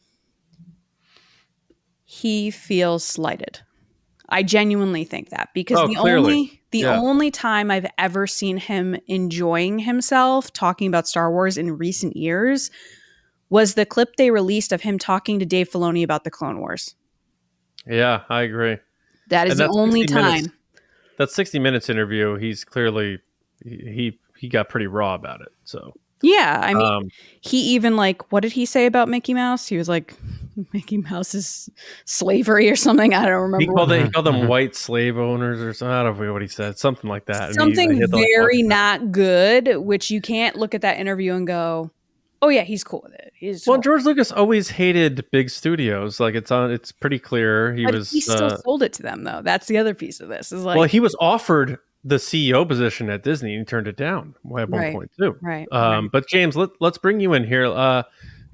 [2.04, 3.60] he feels slighted
[4.30, 6.32] i genuinely think that because Oh, the clearly.
[6.32, 6.98] only the Yeah.
[7.00, 12.70] only time i've ever seen him enjoying himself talking about star wars in recent years
[13.48, 16.94] was the clip they released of him talking to dave filoni about the clone wars
[17.86, 18.76] yeah, I agree.
[19.28, 20.46] that is the only 60 minutes.
[20.48, 20.52] time
[21.16, 23.18] That 60 minutes interview, he's clearly
[23.64, 25.48] he he, he got pretty raw about it.
[25.64, 27.08] So yeah i mean um,
[27.40, 29.66] he even like what did he say about Mickey Mouse?
[29.66, 30.14] He was like
[30.72, 31.70] Mickey Mouse is
[32.04, 33.14] slavery or something.
[33.14, 33.58] I don't remember.
[33.60, 34.48] he called, what- it, he called them Mhm.
[34.48, 35.92] white slave owners or something.
[35.92, 36.78] I don't know what he said.
[36.78, 37.54] Something like that.
[37.54, 41.46] Something he hit like, very not good, which you can't look at that interview and
[41.46, 41.90] go,
[42.42, 46.20] "Oh yeah, he's cool with it." He's Well, cool." George Lucas always hated big studios.
[46.20, 46.70] Like it's on.
[46.70, 48.10] It's pretty clear he but was.
[48.10, 49.40] he still uh, sold it to them though.
[49.42, 50.52] That's the other piece of this.
[50.52, 53.94] Is like well, he was offered the CEO position at Disney and he turned it
[53.94, 54.94] down at one Right.
[54.94, 55.36] point too.
[55.42, 55.68] right.
[55.70, 57.66] Um, but James, let, let's bring you in here.
[57.66, 58.04] Uh,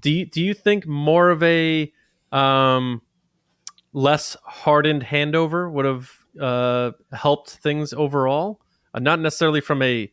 [0.00, 1.92] do you, do you think more of a
[2.32, 3.02] um,
[3.92, 8.60] less hardened handover would have uh, helped things overall?
[8.94, 10.10] Uh, not necessarily from a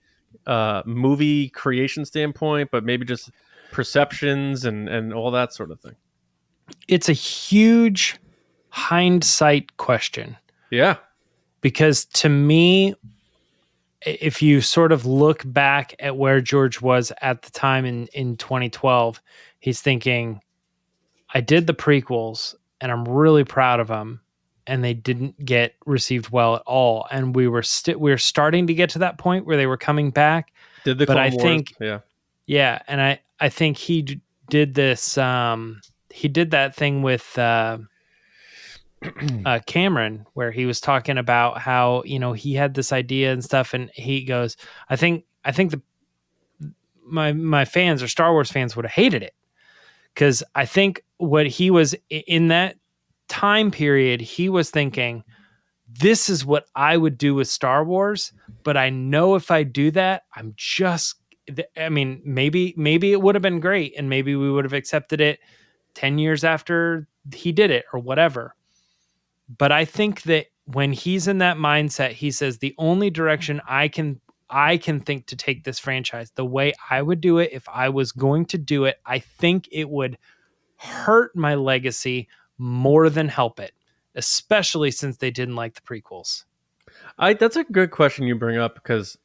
[0.47, 3.29] uh, movie creation standpoint, but maybe just
[3.71, 5.95] perceptions and, and all that sort of thing.
[6.87, 8.17] It's a huge
[8.69, 10.37] hindsight question
[10.71, 10.97] Yeah.
[11.61, 12.95] because to me,
[14.05, 18.37] if you sort of look back at where George was at the time in, in
[18.37, 19.21] 2012,
[19.59, 20.41] he's thinking,
[21.33, 24.21] I did the prequels and I'm really proud of them.
[24.65, 27.05] And they didn't get received well at all.
[27.11, 29.75] And we were st- we were starting to get to that point where they were
[29.75, 30.53] coming back.
[30.85, 31.99] Did the But I think- yeah.
[32.45, 35.17] Yeah, and I I think he d- did this.
[35.17, 37.79] Um, he did that thing with uh,
[39.45, 43.43] uh, Cameron where he was talking about how you know he had this idea and
[43.43, 44.57] stuff, and he goes,
[44.89, 45.81] I think I think the
[47.05, 49.35] my my fans or Star Wars fans would have hated it
[50.13, 52.77] because I think what he was in that
[53.29, 55.23] time period he was thinking
[55.87, 58.33] this is what I would do with Star Wars,
[58.63, 61.15] but I know if I do that, I'm just
[61.77, 65.19] I mean, maybe maybe it would have been great and maybe we would have accepted
[65.21, 65.39] it
[65.95, 68.55] 10 years after he did it or whatever.
[69.57, 73.87] But I think that when he's in that mindset, he says the only direction I
[73.87, 77.67] can I can think to take this franchise, the way I would do it if
[77.67, 80.17] I was going to do it, I think it would
[80.77, 82.27] hurt my legacy
[82.59, 83.73] more than help it,
[84.13, 86.43] especially since they didn't like the prequels.
[87.17, 89.17] I that's a good question you bring up because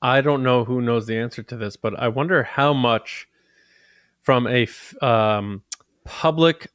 [0.00, 3.26] I don't know who knows the answer to this, but I wonder how much
[4.20, 4.66] from a
[5.02, 5.62] um,
[6.04, 6.70] public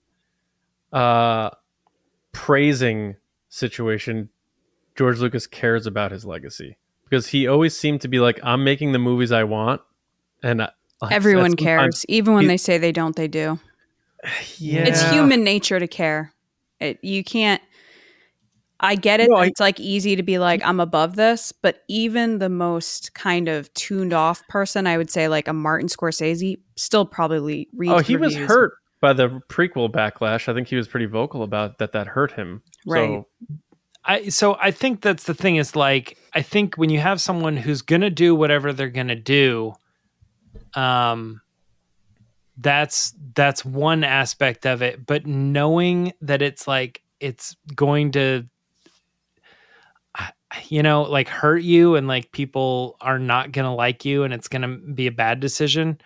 [0.91, 1.51] uh,
[2.31, 3.15] praising
[3.49, 4.29] situation
[4.95, 8.91] George Lucas cares about his legacy because he always seemed to be like, "I'm making
[8.91, 9.81] the movies I want,"
[10.43, 10.71] and I,
[11.09, 13.15] Everyone cares, even when he- they say they don't.
[13.15, 13.59] They do.
[14.57, 16.33] Yeah, It's human nature to care.
[16.81, 17.61] It, you can't.
[18.81, 19.29] I get it.
[19.29, 23.13] No, I- it's like easy to be like, I'm above this, but even the most
[23.13, 27.77] kind of tuned off person, I would say like a Martin Scorsese, still probably oh,
[27.77, 27.93] reads.
[27.93, 30.47] Oh, he was hurt by the prequel backlash.
[30.47, 31.93] I think he was pretty vocal about that.
[31.93, 32.61] That hurt him.
[32.85, 33.07] Right.
[33.07, 33.27] So
[34.05, 37.57] I so I think that's the thing is like I think when you have someone
[37.57, 39.73] who's gonna do whatever they're gonna do,
[40.73, 41.41] um
[42.57, 45.05] that's that's one aspect of it.
[45.05, 48.45] But knowing that it's like it's going to
[50.67, 54.47] you know like hurt you and like people are not gonna like you and it's
[54.47, 55.99] gonna be a bad decision.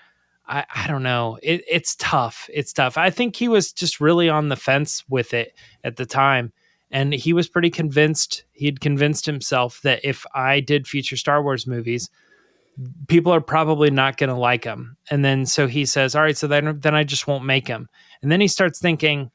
[0.47, 1.37] I, I don't know.
[1.41, 2.49] It, it's tough.
[2.53, 2.97] It's tough.
[2.97, 6.51] I think he was just really on the fence with it at the time
[6.91, 11.65] and he was pretty convinced he'd convinced himself that if i did future star wars
[11.65, 12.09] movies
[13.07, 16.37] people are probably not going to like them and then so he says all right
[16.37, 17.89] so then then i just won't make them
[18.21, 19.31] and then he starts thinking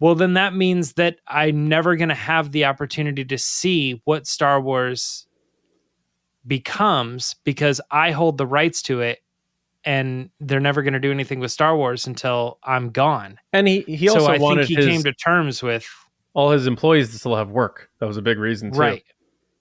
[0.00, 4.26] well, then that means that I'm never going to have the opportunity to see what
[4.26, 5.26] Star Wars
[6.46, 9.18] becomes because I hold the rights to it
[9.88, 13.38] and they're never going to do anything with Star Wars until I'm gone.
[13.54, 15.88] And he he also so I wanted think he his, came to terms with
[16.34, 17.88] all his employees to still have work.
[18.00, 18.78] That was a big reason too.
[18.78, 19.04] right.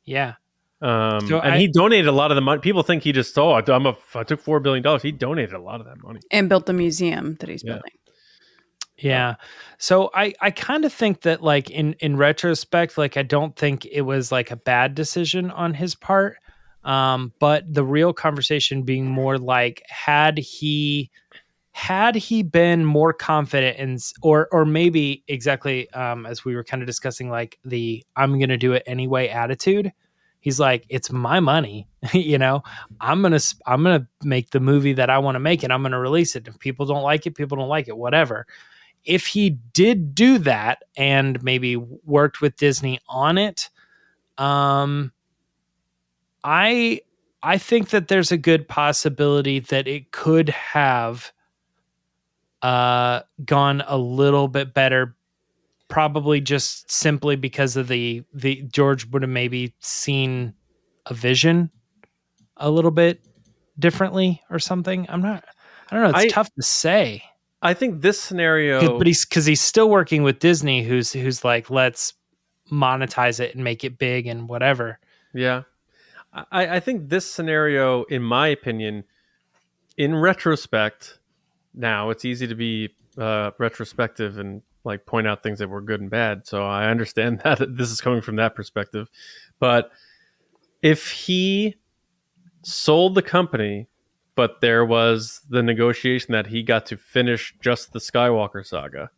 [0.03, 0.33] Yeah.
[0.81, 2.59] Um, So and I- he donated a lot of the money.
[2.61, 5.01] People think he just oh I'm a I took four billion dollars.
[5.01, 6.19] He donated a lot of that money.
[6.31, 7.73] and built the museum that he's Yeah.
[7.75, 7.91] building.
[8.99, 9.35] Yeah.
[9.77, 13.85] So I I kind of think that like in in retrospect like I don't think
[13.85, 16.37] it was like a bad decision on his part.
[16.87, 21.11] Um but the real conversation being more like had he
[21.71, 26.81] had he been more confident in or or maybe exactly um as we were kind
[26.81, 29.91] of discussing like the I'm to do it anyway attitude.
[30.39, 32.63] He's like it's my money, you know.
[32.99, 35.99] I'm to I'm to make the movie that I want to make and I'm to
[35.99, 36.47] release it.
[36.47, 38.47] If people don't like it, people don't like it, whatever
[39.07, 43.69] if he did do that and maybe worked with Disney on it,
[44.37, 45.11] um,
[46.49, 47.01] I
[47.43, 51.33] I think that there's a good possibility that it could have
[52.61, 55.15] uh, gone a little bit better.
[55.89, 60.53] Probably just simply because of the the George would have maybe seen
[61.05, 61.69] a vision
[62.55, 63.21] a little bit
[63.77, 65.05] differently or something.
[65.09, 65.43] I'm not.
[65.89, 66.09] I don't know.
[66.09, 67.23] It's I- tough to say.
[67.61, 68.97] I think this scenario.
[68.99, 72.13] but he's because he's still working with Disney, who's who's like, let's
[72.71, 74.99] monetize it and make it big and whatever.
[75.33, 75.63] Yeah.
[76.33, 79.03] I, I think this scenario, in my opinion,
[79.97, 81.19] in retrospect,
[81.73, 86.01] now it's easy to be uh, retrospective and like point out things that were good
[86.01, 86.47] and bad.
[86.47, 89.09] So I understand that this is coming from that perspective.
[89.59, 89.91] But
[90.81, 91.75] if he
[92.63, 93.87] sold the company,
[94.35, 99.09] but there was the negotiation that he got to finish just the Skywalker saga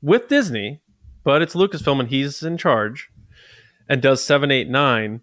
[0.00, 0.80] with Disney,
[1.24, 3.10] but it's Lucasfilm and he's in charge
[3.88, 5.22] and does 789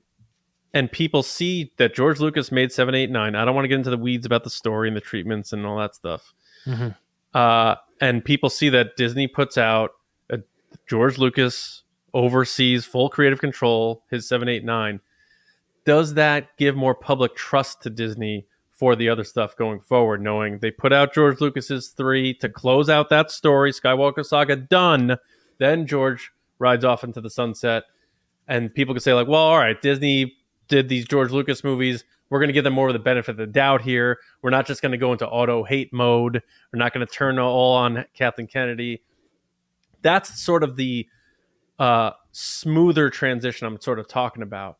[0.73, 3.97] and people see that George Lucas made 789 I don't want to get into the
[3.97, 6.33] weeds about the story and the treatments and all that stuff.
[6.65, 6.95] Mhm.
[7.33, 9.91] uh, and people see that Disney puts out
[10.29, 10.39] a,
[10.87, 14.99] George Lucas oversees full creative control his 789
[15.85, 20.59] does that give more public trust to Disney for the other stuff going forward knowing
[20.59, 25.17] they put out George Lucas's 3 to close out that story Skywalker saga done.
[25.59, 27.83] Then George rides off into the sunset
[28.47, 30.35] and people could say like well all right Disney
[30.69, 33.37] did these George Lucas movies we're going to give them more of the benefit of
[33.37, 36.41] the doubt here we're not just going to go into auto hate mode
[36.71, 39.01] we're not going to turn all on Kathleen Kennedy
[40.01, 41.07] that's sort of the
[41.79, 44.77] uh, smoother transition I'm sort of talking about.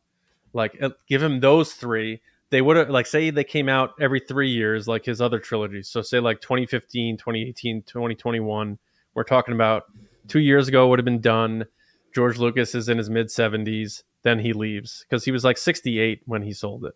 [0.52, 2.20] Like, uh, give him those three.
[2.50, 5.88] They would have, like, say they came out every three years, like his other trilogies.
[5.88, 8.78] So, say, like 2015, 2018, 2021.
[9.14, 9.84] We're talking about
[10.28, 11.66] two years ago would have been done.
[12.14, 14.02] George Lucas is in his mid 70s.
[14.22, 16.94] Then he leaves because he was like 68 when he sold it.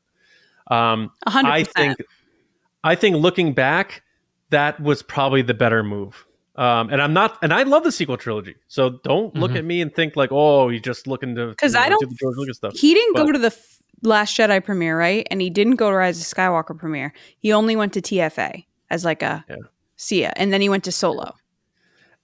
[0.73, 1.99] Um, A hundred I think,
[2.83, 4.03] I think looking back,
[4.51, 6.27] that was probably the better move.
[6.57, 8.55] Um, and I'm not, and I love the sequel trilogy.
[8.69, 9.57] So don't look Mhm.
[9.57, 12.01] at me and think like, oh, he's just looking to 'Cause you I know, don't-
[12.01, 12.75] do the George Lucas stuff.
[12.77, 13.71] He didn't go to the f-
[14.03, 15.27] Last Jedi premiere, right?
[15.31, 17.15] And he didn't go to Rise of Skywalker premiere.
[17.39, 19.57] He only went to TFA as like a Yeah.
[19.97, 21.35] Sia, and then he went to Solo.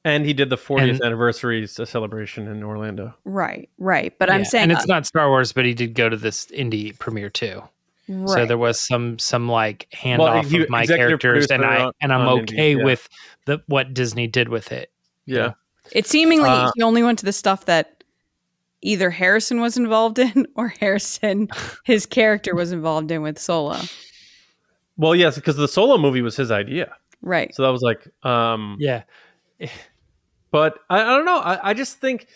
[0.05, 3.14] And he did the 40th And- anniversary celebration in Orlando.
[3.24, 4.14] Right, right.
[4.18, 6.51] But I'm saying, and it's uh, not Star Wars, but he did go to this
[6.51, 7.62] Indy premiere too.
[8.09, 8.28] right.
[8.28, 11.92] So there was some some like handoff Well, he- of my characters, and I on-
[12.01, 12.84] and I'm on Indy, okay yeah.
[12.84, 13.09] with
[13.44, 14.90] the what Disney did with it.
[15.26, 15.53] Yeah.
[15.92, 18.03] It seemingly Uh, he only went to the stuff that
[18.80, 21.48] either Harrison was involved in or Harrison,
[21.84, 23.76] his character, was involved in with Solo.
[24.96, 26.94] Well, yes, because the solo movie was his idea.
[27.22, 27.55] Right.
[27.55, 29.03] So that was like, um, Yeah,
[30.51, 31.38] but I, I don't know.
[31.38, 32.26] I, I just think,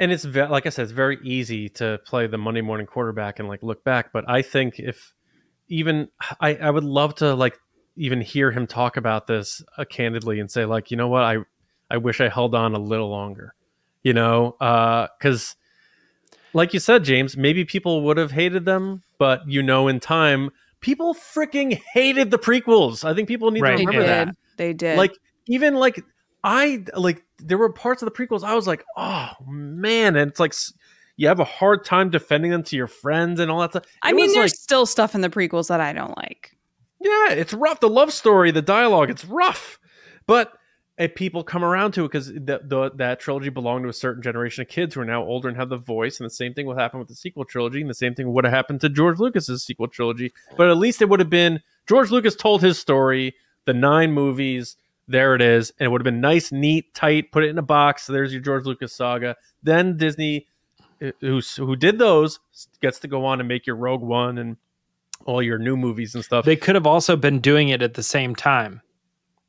[0.00, 3.38] and it's ve- like I said, it's very easy to play the Monday morning quarterback
[3.38, 4.12] and like look back.
[4.12, 5.14] But I think if
[5.68, 6.08] even
[6.40, 7.58] I, I would love to like
[7.96, 11.36] even hear him talk about this uh, candidly and say like, you know what, I
[11.90, 13.54] I wish I held on a little longer,
[14.02, 14.54] you know,
[15.18, 15.56] because
[16.52, 20.50] like you said, James, maybe people would have hated them, but you know, in time,
[20.80, 23.04] people freaking hated the prequels.
[23.04, 23.72] I think people need Right.
[23.72, 24.28] to remember did.
[24.28, 24.96] that They did.
[24.96, 25.12] like
[25.46, 26.04] even like
[26.48, 30.40] i like there were parts of the prequels i was like oh man and it's
[30.40, 30.54] like
[31.18, 33.84] you have a hard time defending them to your friends and all that stuff.
[34.02, 36.56] I mean, there's like still stuff in the prequels that I don't like.
[37.00, 37.80] yeah it's rough.
[37.80, 39.78] The love story the dialogue it's rough.
[40.26, 40.52] But
[41.14, 44.62] people come around to it because the, the, that trilogy belonged to a certain generation
[44.62, 46.78] of kids who are now older and have the voice and the same thing would
[46.78, 49.64] happen with the sequel trilogy and the same thing would have happened to george lucas's
[49.64, 50.32] sequel trilogy.
[50.56, 53.34] But at least it would have been george lucas told his story
[53.64, 54.76] the nine movies
[55.08, 57.32] there it is, and it would have been nice, neat, tight.
[57.32, 58.06] Put it in a box.
[58.06, 59.36] There's your George Lucas saga.
[59.62, 60.46] Then Disney,
[61.02, 62.38] uh, who who did those,
[62.80, 64.56] gets to go on and make your Rogue One and
[65.24, 66.44] all your new movies and stuff.
[66.44, 68.82] They could have also been doing it at the same time.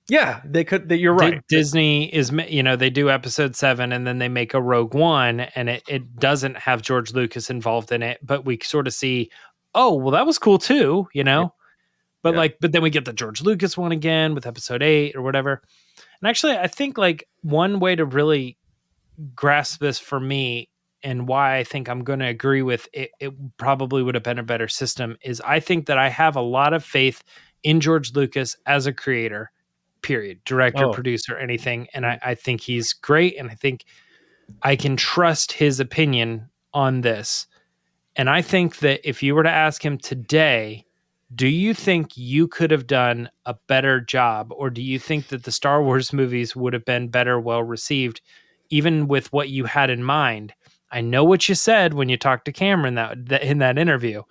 [0.09, 0.89] yeah, they could.
[0.89, 1.41] They, you're right.
[1.47, 5.41] Disney is, you know, they do episode seven and then they make a Rogue One
[5.41, 9.29] and it, it doesn't have George Lucas involved in it, but we sort of see,
[9.75, 11.53] oh, well, that was cool too, you know?
[12.21, 12.39] But Yeah.
[12.39, 15.61] like, but then we get the George Lucas one again with episode eight or whatever.
[16.21, 18.57] And actually, I think like one way to really
[19.35, 20.69] grasp this for me
[21.01, 24.39] and why I think I'm going to agree with it, it probably would have been
[24.39, 27.23] a better system is I think that I have a lot of faith
[27.63, 29.51] in George Lucas as a creator,
[30.01, 30.91] period, director, Oh.
[30.91, 31.87] producer, anything.
[31.93, 32.29] And I, mm-hmm.
[32.29, 33.37] I think he's great.
[33.37, 33.85] And I think
[34.63, 37.47] I can trust his opinion on this.
[38.15, 40.85] And I think that if you were to ask him today,
[41.35, 44.51] do you think you could have done a better job?
[44.55, 48.21] Or do you think that the Star Wars movies would have been better, well received,
[48.69, 50.53] even with what you had in mind?
[50.91, 54.23] I know what you said when you talked to Cameron that, in that interview,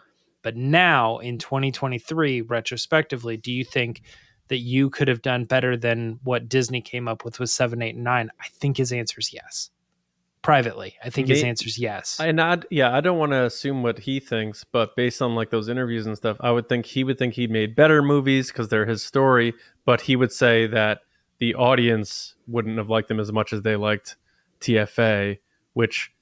[0.42, 4.02] but now in 2023, retrospectively, do you think
[4.48, 7.94] that you could have done better than what Disney came up with with seven, eight,
[7.94, 8.30] and nine?
[8.40, 9.70] I think his answer is yes.
[10.48, 12.18] Privately, I think his answer is yes.
[12.18, 15.50] And I, yeah, I don't want to assume what he thinks, but based on like
[15.50, 18.70] those interviews and stuff, I would think he would think he made better movies because
[18.70, 19.52] they're his story.
[19.84, 21.00] But he would say that
[21.36, 24.16] the audience wouldn't have liked them as much as they liked
[24.62, 25.36] TFA,
[25.74, 26.14] which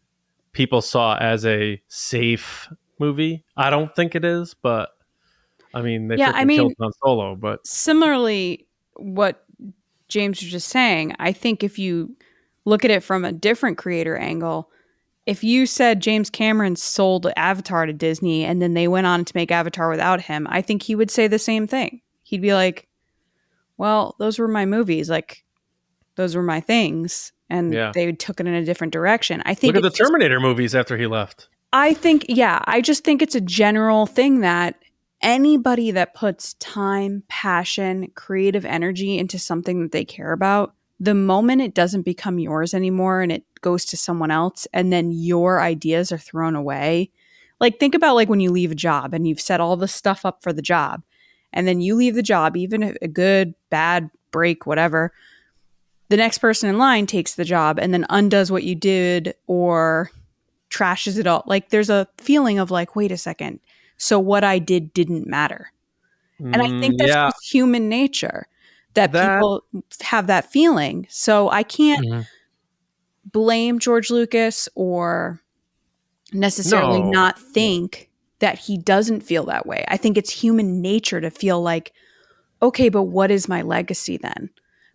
[0.50, 2.68] people saw as a safe
[2.98, 3.44] movie.
[3.56, 4.88] I don't think it is, but
[5.72, 7.36] I mean, they Yeah, I freaking mean- killed Han Solo.
[7.36, 8.66] But similarly
[8.96, 9.44] what
[10.08, 12.16] james was just saying i think if you
[12.66, 14.70] look at it from a different creator angle.
[15.24, 19.32] If you said james cameron sold avatar to disney and then they went on to
[19.34, 22.00] make avatar without him i think he would say the same thing.
[22.22, 22.86] He'd be like
[23.78, 25.08] well those were my movies.
[25.10, 25.44] Like
[26.16, 27.32] those were my things.
[27.50, 27.92] And Yeah.
[27.94, 29.42] they took it in a different direction.
[29.46, 31.48] I think look at the it's just- Terminator movies after he left.
[31.72, 34.76] I think, yeah, I just think it's a general thing that
[35.20, 41.62] anybody that puts time, passion, creative energy into something that they care about, the moment
[41.62, 46.12] it doesn't become yours anymore and it goes to someone else, and then your ideas
[46.12, 47.10] are thrown away.
[47.60, 50.24] Like, think about like when you leave a job and you've set all the stuff
[50.24, 51.02] up for the job,
[51.52, 55.12] and then you leave the job, even a good, bad break, whatever.
[56.08, 60.10] The next person in line takes the job and then undoes what you did or
[60.70, 61.42] trashes it all.
[61.46, 63.60] Like there's a feeling of like, wait a second.
[63.96, 65.72] So what I did didn't matter.
[66.52, 68.46] And I think Mm, that's yeah, human nature
[68.96, 69.64] that, That- people
[70.02, 71.06] have that feeling.
[71.08, 72.26] So I can't Mhm.
[73.32, 75.40] blame George Lucas or
[76.32, 77.10] necessarily No.
[77.10, 79.84] not think that he doesn't feel that way.
[79.88, 81.92] I think it's human nature to feel like,
[82.60, 84.50] okay, but what is my legacy then?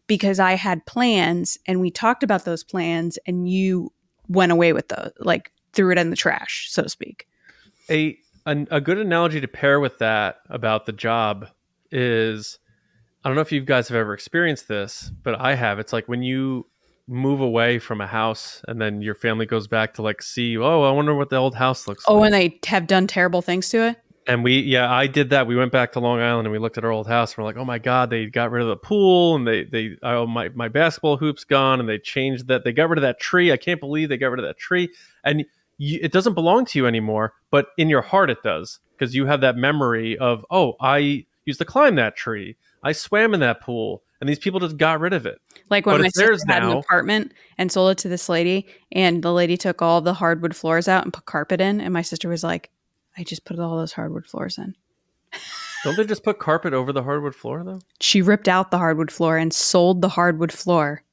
[0.08, 3.92] Because I had plans and we talked about those plans and you
[4.28, 7.28] went away with those, like threw it in the trash, so to speak.
[7.90, 11.48] a an, a good analogy to pair with that about the job
[11.92, 12.58] is
[13.24, 15.80] I don't know if you guys have ever experienced this, but I have.
[15.80, 16.66] It's like when you
[17.08, 20.82] move away from a house and then your family goes back to like see, oh,
[20.84, 22.22] I wonder what the old house looks Oh, like.
[22.22, 23.98] Oh, and they have done terrible things to it?
[24.28, 25.46] And we, yeah, I did that.
[25.48, 27.32] We went back to Long Island and we looked at our old house.
[27.32, 29.98] And we're like, oh my god, they got rid of the pool and they, they,
[30.04, 32.64] oh my, my basketball hoop's gone and they changed that.
[32.64, 33.52] They got rid of that tree.
[33.52, 34.90] I can't believe they got rid of that tree.
[35.24, 35.46] And
[35.78, 39.26] you, it doesn't belong to you anymore, but in your heart it does because you
[39.26, 42.56] have that memory of, oh, I used to climb that tree.
[42.84, 45.40] I swam in that pool, and these people just got rid of it.
[45.70, 49.24] Like when But my sister had an apartment and sold it to this lady, and
[49.24, 52.30] the lady took all the hardwood floors out and put carpet in, and my sister
[52.30, 52.70] was like,
[53.18, 54.76] "I just put all those hardwood floors in."
[55.84, 57.82] Don't they just put carpet over the hardwood floor though?
[58.00, 61.04] She ripped out the hardwood floor and sold the hardwood floor,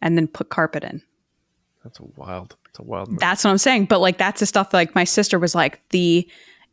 [0.00, 1.02] and then put carpet in.
[1.84, 2.56] That's a wild.
[2.68, 3.10] It's a wild.
[3.10, 3.20] Move.
[3.20, 3.86] That's what I'm saying.
[3.86, 6.28] But like that's the stuff like my sister was like the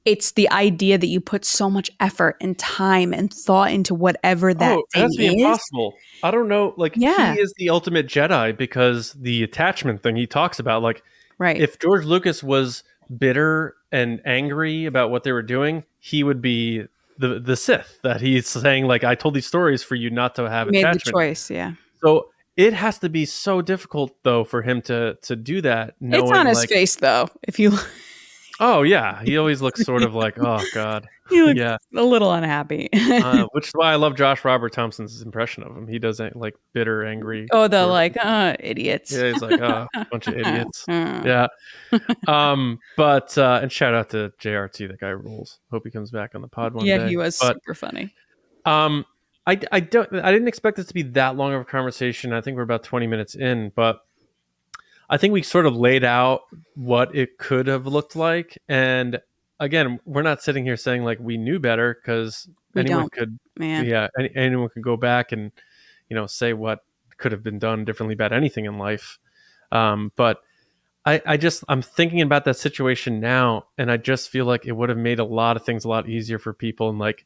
[0.05, 4.53] it's the idea that you put so much effort and time and thought into whatever
[4.53, 5.93] that oh, that's impossible.
[6.23, 6.73] I don't know.
[6.77, 7.33] Like Yeah.
[7.33, 10.81] he is the ultimate Jedi because the attachment thing he talks about.
[10.81, 11.03] Like
[11.37, 11.59] Right.
[11.59, 12.83] if George Lucas was
[13.17, 16.85] bitter and angry about what they were doing, he would be
[17.17, 18.85] the the Sith that he's saying.
[18.85, 20.95] Like I told these stories for you not to have attachment.
[20.95, 21.73] made the choice, yeah.
[22.01, 25.95] So it has to be so difficult though for him to to do that.
[26.01, 27.29] It's on his like, face though.
[27.43, 27.77] If you
[28.59, 31.07] Oh yeah, he always looks sort of like oh god.
[31.31, 31.77] you look Yeah.
[31.95, 32.89] a little unhappy.
[32.93, 35.87] uh, which is why I love Josh Robert Thompson's impression of him.
[35.87, 37.47] He doesn't like bitter, angry.
[37.51, 39.11] oh, the like uh idiots.
[39.11, 40.87] Yeah, he's like, oh, bunch of idiots.
[40.89, 41.47] Uh, Yeah.
[42.27, 45.59] Um, but uh, and shout out to JRT, that guy rules.
[45.71, 47.09] Hope he comes back on the pod one yeah, day.
[47.09, 48.13] he was But super funny.
[48.65, 49.05] um,
[49.47, 52.33] I, I don't I didn't expect this to be that long of a conversation.
[52.33, 54.01] I think we're about 20 minutes in, but
[55.09, 56.41] I think we sort of laid out
[56.75, 58.57] what it could have looked like.
[58.67, 59.19] And
[59.59, 63.85] again, we're not sitting here saying like we knew better because anyone could Man.
[63.85, 65.51] yeah any, anyone could go back and
[66.09, 66.79] you know say what
[67.17, 69.19] could have been done differently about anything in life
[69.71, 70.41] um, but
[71.05, 74.73] I, I just i'm thinking about that situation now and i just feel like it
[74.73, 77.25] would have made a lot of things a lot easier for people and like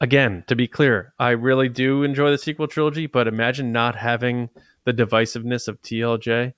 [0.00, 4.50] again to be clear i really do enjoy the sequel trilogy but imagine not having
[4.84, 6.52] the divisiveness of tlj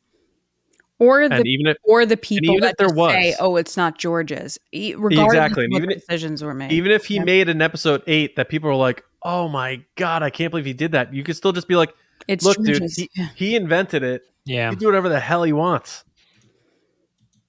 [1.01, 3.57] Or and the even if or the people even that if there was- say, "Oh,
[3.57, 6.71] it's not George's," regardless Exactly, of what even the if- decisions were made.
[6.71, 7.25] even if he Yeah.
[7.25, 10.73] made an episode eight that people were like oh my god i can't believe he
[10.73, 11.93] did that you could still just be like
[12.27, 14.69] it's look dude he, he invented it Yeah.
[14.71, 16.05] he can do whatever the hell he wants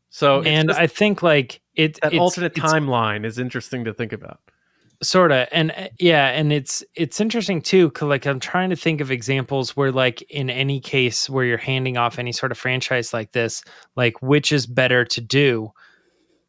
[0.10, 3.94] so and just- I think like it that it's, alternate it's timeline is interesting to
[3.94, 4.40] think about.
[5.04, 8.76] Sort of and uh, yeah and it's it's interesting too cause like i'm trying to
[8.76, 12.58] think of examples where like in any case where you're handing off any sort of
[12.58, 13.64] franchise like this
[13.96, 15.72] like which is better to do?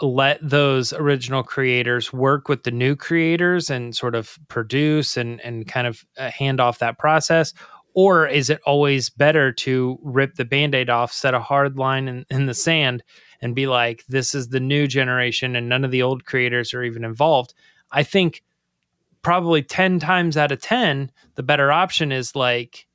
[0.01, 5.67] Let those original creators work with the new creators and sort of produce and and
[5.69, 7.55] kind of uh, hand off that process?
[7.95, 12.25] Or is it always better to rip the band-aid off set a hard line in,
[12.31, 13.05] in the sand
[13.43, 16.83] and be like this is the new generation and none of the old creators are
[16.83, 17.55] even involved
[17.93, 18.43] I think
[19.23, 22.87] probably 10 times out of 10, the better option is like,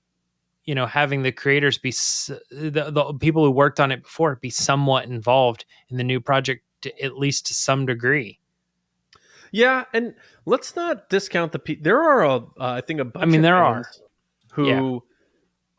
[0.66, 4.36] you know, having the creators be s- the, the people who worked on it before
[4.36, 8.40] be somewhat involved in the new project, to, at least to some degree.
[9.52, 10.14] Yeah, and
[10.46, 11.84] let's not discount the people.
[11.84, 13.24] There are, a, uh, I think, a bunch.
[13.26, 13.86] mean, of there are.
[14.52, 15.04] who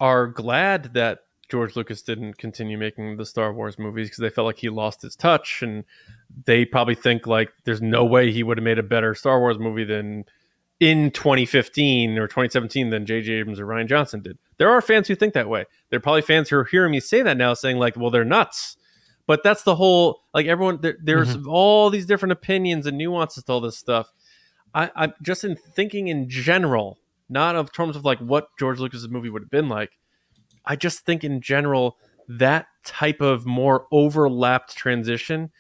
[0.01, 4.47] are glad that George Lucas didn't continue making the Star Wars movies because they felt
[4.47, 5.85] like he lost his touch, and
[6.45, 9.59] they probably think like there's no way he would have made a better Star Wars
[9.59, 10.25] movie than
[10.81, 13.33] in 2015 or 2017 than J.J.
[13.33, 14.39] Abrams or Rian Johnson did.
[14.59, 15.65] There are fans who think that way.
[15.91, 18.25] There are probably fans who are hearing me say that now, saying like, "Well, they're
[18.25, 18.77] nuts."
[19.27, 20.81] But that's the whole like everyone.
[20.81, 21.49] There, there's mm-hmm.
[21.49, 24.13] all these different opinions and nuances to all this stuff.
[24.75, 26.99] I, I just in thinking in general,
[27.29, 29.93] not of terms of like what George Lucas's movie would have been like.
[30.65, 31.97] I just think in general
[32.29, 35.51] that type of more overlapped transition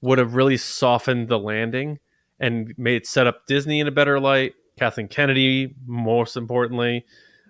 [0.00, 1.98] would have really softened the landing
[2.40, 4.54] and made set up Disney in a better light.
[4.78, 7.04] Kathleen Kennedy, most importantly,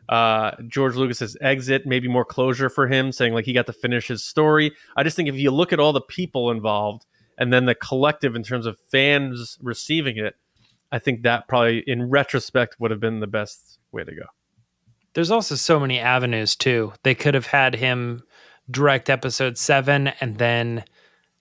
[0.08, 4.08] uh, George Lucas's exit, maybe more closure for him, saying like he got to finish
[4.08, 4.72] his story.
[4.96, 7.04] I just think if you look at all the people involved
[7.36, 10.36] and then the collective in terms of fans receiving it,
[10.90, 14.24] I think that probably in retrospect would have been the best way to go.
[15.12, 16.92] There's also so many avenues too.
[17.02, 18.22] They could have had him
[18.70, 20.84] direct episode seven and then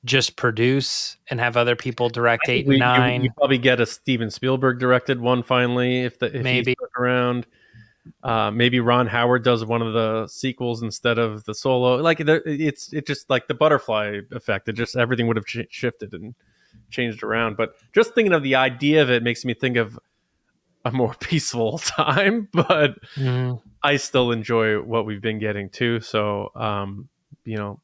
[0.05, 3.23] just produce and have other people direct eight We- and you- nine.
[3.23, 6.75] You, probably get a Steven Spielberg directed one finally if the if Maybe.
[6.97, 7.45] around.
[8.23, 11.97] Uh, maybe Ron Howard does one of the sequels instead of the solo.
[11.97, 14.69] Like it's it just like the butterfly effect.
[14.69, 16.33] It just everything would have ch- shifted and
[16.89, 17.57] changed around.
[17.57, 19.99] But just thinking of the idea of it makes me think of
[20.85, 22.47] a more peaceful time.
[22.53, 23.61] But Mhm.
[23.83, 25.99] I still enjoy what we've been getting too.
[25.99, 27.09] So, um,
[27.43, 27.81] you know,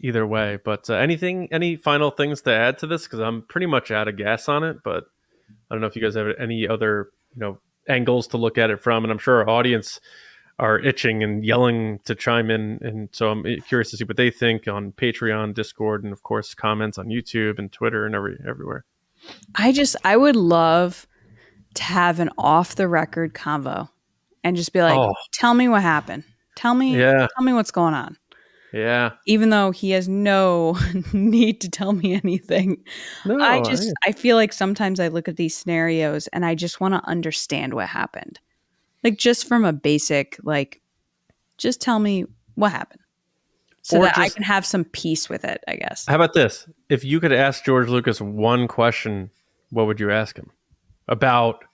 [0.00, 0.58] either way.
[0.64, 3.04] But uh, anything, any final things to add to this?
[3.04, 4.82] Because I'm pretty much out of gas on it.
[4.82, 5.04] But
[5.70, 7.58] I don't know if you guys have any other, you know,
[7.88, 9.04] angles to look at it from.
[9.04, 10.00] And I'm sure our audience
[10.58, 12.78] are itching and yelling to chime in.
[12.80, 16.54] And so I'm curious to see what they think on Patreon, Discord, and of course
[16.54, 18.84] comments on YouTube and Twitter and every everywhere.
[19.54, 21.06] I just I would love
[21.74, 23.88] to have an off the record convo
[24.42, 25.14] and just be like, Oh.
[25.32, 26.24] tell me what happened.
[26.54, 28.16] Tell me Yeah, tell me what's going on.
[28.72, 29.12] Yeah.
[29.26, 30.78] Even though he has no
[31.12, 32.84] need to tell me anything.
[33.24, 36.80] No, I just I feel like sometimes I look at these scenarios and I just
[36.80, 38.40] want to understand what happened.
[39.02, 40.80] Like just from a basic like
[41.58, 43.00] just tell me what happened.
[43.82, 46.06] So that I can have some peace with it, I guess.
[46.06, 46.68] How about this?
[46.88, 49.30] If you could ask George Lucas one question,
[49.70, 50.50] what would you ask him
[51.06, 51.64] about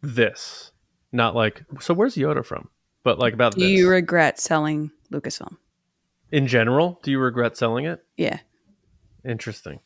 [0.00, 0.72] this?
[1.12, 2.70] Not like, so where's Yoda from?
[3.02, 3.68] But like about Do this.
[3.68, 5.58] you regret selling Lucasfilm?
[6.34, 8.04] In general, do you regret selling it?
[8.16, 8.38] Yeah.
[9.24, 9.78] Interesting.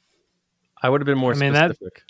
[0.83, 2.03] I would have been more I mean, that- specific.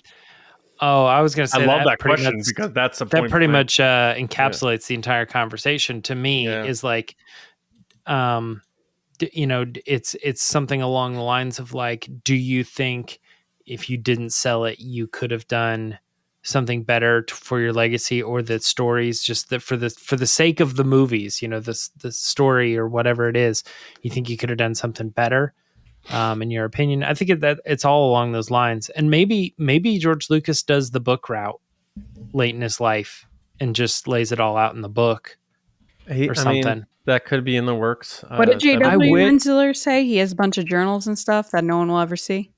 [0.81, 3.05] Oh, I was going to say I love that, pretty question much- because that's the
[3.05, 3.65] that point pretty blank.
[3.65, 6.63] much uh, encapsulates the entire conversation to me Yeah.
[6.63, 7.17] is like
[8.05, 8.61] um
[9.17, 13.19] d- you know it's it's something along the lines of like do you think
[13.65, 15.99] if you didn't sell it you could have done
[16.41, 20.25] something better t- for your legacy or the stories just that for the for the
[20.27, 23.63] sake of the movies you know the s- the story or whatever it is
[24.03, 25.53] you think you could have done something better
[26.11, 29.53] um, in your opinion i think it, that it's all along those lines and maybe
[29.57, 31.59] maybe george lucas does the book route
[32.33, 33.25] late in his life
[33.59, 35.37] and just lays it all out in the book
[36.07, 36.85] He- or I mean, something.
[37.05, 38.23] that could be in the works.
[38.29, 38.87] What Uh, did J.W.
[38.89, 40.05] I would- Rinzler say?
[40.05, 42.51] He has a bunch of journals and stuff that no one will ever see.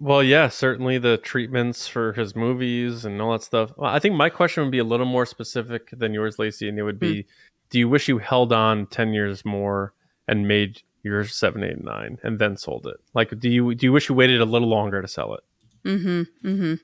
[0.00, 3.72] Well, yeah, certainly the treatments for his movies and all that stuff.
[3.76, 6.78] Well, I think my question would be a little more specific than yours, Lacey, and
[6.78, 7.26] it would be:
[7.70, 9.92] Do you wish you held on ten years more
[10.28, 12.96] and made your 789 and then sold it?
[13.14, 15.40] Like, do you do you wish you waited a little longer to sell it?
[15.84, 16.48] Mm-hmm.
[16.48, 16.74] Mm-hmm.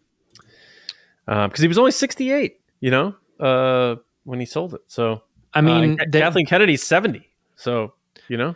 [1.26, 4.82] Because he was only sixty-eight, you know, uh, when he sold it.
[4.86, 5.22] So
[5.54, 7.28] I mean, uh, the- Kathleen Kennedy's seventy.
[7.56, 7.94] So
[8.28, 8.54] you know,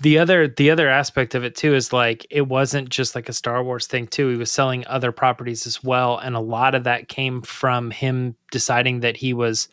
[0.00, 3.32] the other the other aspect of it too is like it wasn't just like a
[3.32, 4.28] Star Wars thing too.
[4.28, 8.36] He was selling other properties as well, and a lot of that came from him
[8.50, 9.68] deciding that he was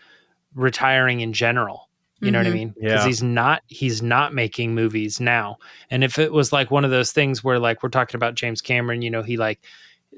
[0.56, 1.90] retiring in general.
[2.20, 2.54] You know what I Mhm.
[2.54, 2.76] mean?
[2.80, 3.08] Because Yeah.
[3.08, 5.58] he's not he's not making movies now.
[5.90, 8.62] And if it was like one of those things where like we're talking about James
[8.62, 9.60] Cameron, you know, he like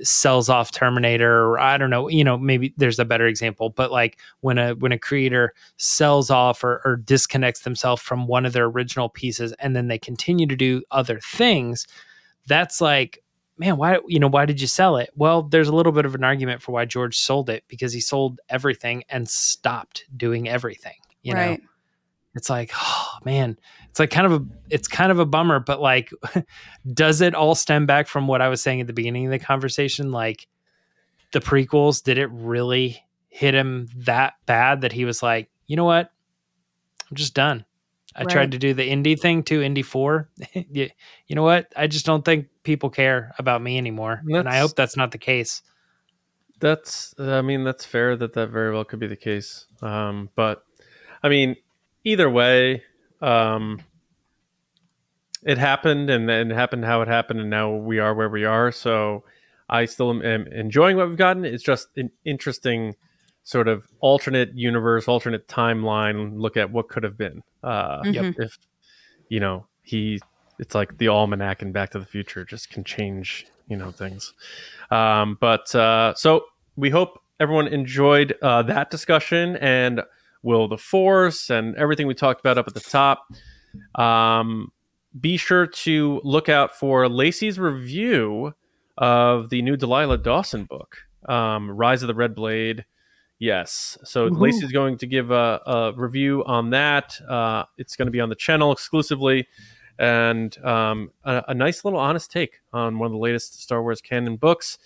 [0.04, 3.92] sells off Terminator or I don't know, you know, maybe there's a better example, but
[3.92, 8.54] like when a when a creator sells off or, or disconnects themselves from one of
[8.54, 11.88] their original pieces and then they continue to do other things,
[12.48, 13.24] that's like,
[13.58, 15.10] man, why you know, why did you sell it?
[15.16, 18.02] Well, there's a little bit of an argument for why George sold it because he
[18.02, 20.96] sold everything and stopped doing everything.
[21.22, 21.62] You know, right.
[22.36, 23.58] It's like oh man.
[23.90, 26.10] It's like kind of a it's kind of a bummer but like
[26.94, 29.40] does it all stem back from what i was saying at the beginning of the
[29.40, 30.12] conversation?
[30.12, 30.48] Like
[31.32, 35.86] the prequels did it really hit him that bad that he was like you know
[35.86, 36.12] what?
[37.10, 37.66] I'm just done.
[38.16, 38.30] I Right.
[38.32, 40.90] tried to do the indie thing too indie 4 you,
[41.28, 41.72] you know what?
[41.76, 45.18] I just don't think people care about me anymore and i hope that's not the
[45.18, 45.62] case.
[46.60, 49.66] That's, I mean, that's fair that that very well could be the case.
[49.82, 50.64] Um, but
[51.22, 51.58] I mean,
[52.04, 52.84] either way,
[53.22, 53.82] um,
[55.46, 58.46] it happened and then it happened how it happened, and now we are where we
[58.46, 58.72] are.
[58.72, 59.24] So
[59.70, 61.46] I still am, am enjoying what we've gotten.
[61.46, 62.96] It's just an interesting
[63.44, 67.44] sort of alternate universe, alternate timeline look at what could have been.
[67.62, 68.36] Uh, Mhm.
[68.40, 68.58] If,
[69.28, 70.22] you know, he,
[70.60, 74.34] it's like the almanac and Back to the Future just can change, you know, things.
[74.92, 76.46] Um, but uh, so
[76.78, 80.02] we hope everyone enjoyed uh, that discussion and
[80.44, 83.26] Will the Force and everything we talked about up at the top.
[83.96, 84.72] Um,
[85.20, 88.54] be sure to look out for Lacey's review
[88.98, 90.98] of the new Delilah Dawson book,
[91.28, 92.86] um, Rise of the Red Blade.
[93.40, 93.98] Yes.
[94.04, 94.40] So Woohoo.
[94.40, 97.20] Lacey's going to give a, a review on that.
[97.28, 99.48] Uh, it's going to be on the channel exclusively
[100.00, 104.02] and um, a, a nice little honest take on one of the latest Star Wars
[104.02, 104.78] canon books.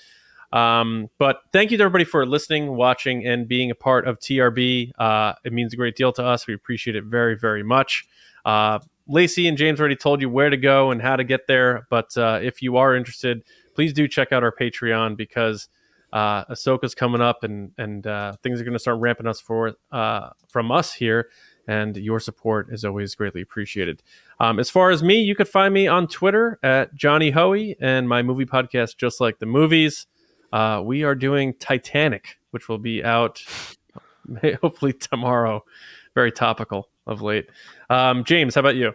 [0.51, 4.91] Um, but thank you to everybody for listening, watching, and being a part of TRB.
[4.97, 6.47] Uh, it means a great deal to us.
[6.47, 8.05] We appreciate it very, very much.
[8.45, 11.87] Uh, Lacey and James already told you where to go and how to get there.
[11.89, 13.43] But uh, if you are interested,
[13.75, 15.69] please do check out our Patreon because
[16.13, 19.73] uh, Ahsoka's coming up and and uh, things are going to start ramping us for
[19.91, 21.29] uh, from us here.
[21.69, 24.01] And your support is always greatly appreciated.
[24.39, 28.07] Um, as far as me, you could find me on Twitter at Johnny Hoey and
[28.07, 30.07] my movie podcast, Just Like the Movies.
[30.51, 33.43] Uh, we are doing Titanic, which will be out
[34.61, 35.63] hopefully tomorrow.
[36.15, 37.49] Very topical of late.
[37.89, 38.93] Um, James, how about you?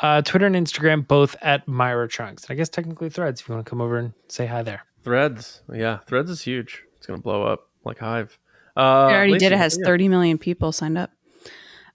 [0.00, 3.54] uh, twitter and instagram both at myra trunks And i guess technically threads if you
[3.54, 5.62] want to come over and say hi there Threads.
[5.72, 6.82] Yeah, Threads is huge.
[6.96, 8.36] It's going to blow up like Hive.
[8.76, 9.52] Uh, I already Lacey, did.
[9.52, 9.86] It has yeah.
[9.86, 11.12] 30 million people signed up.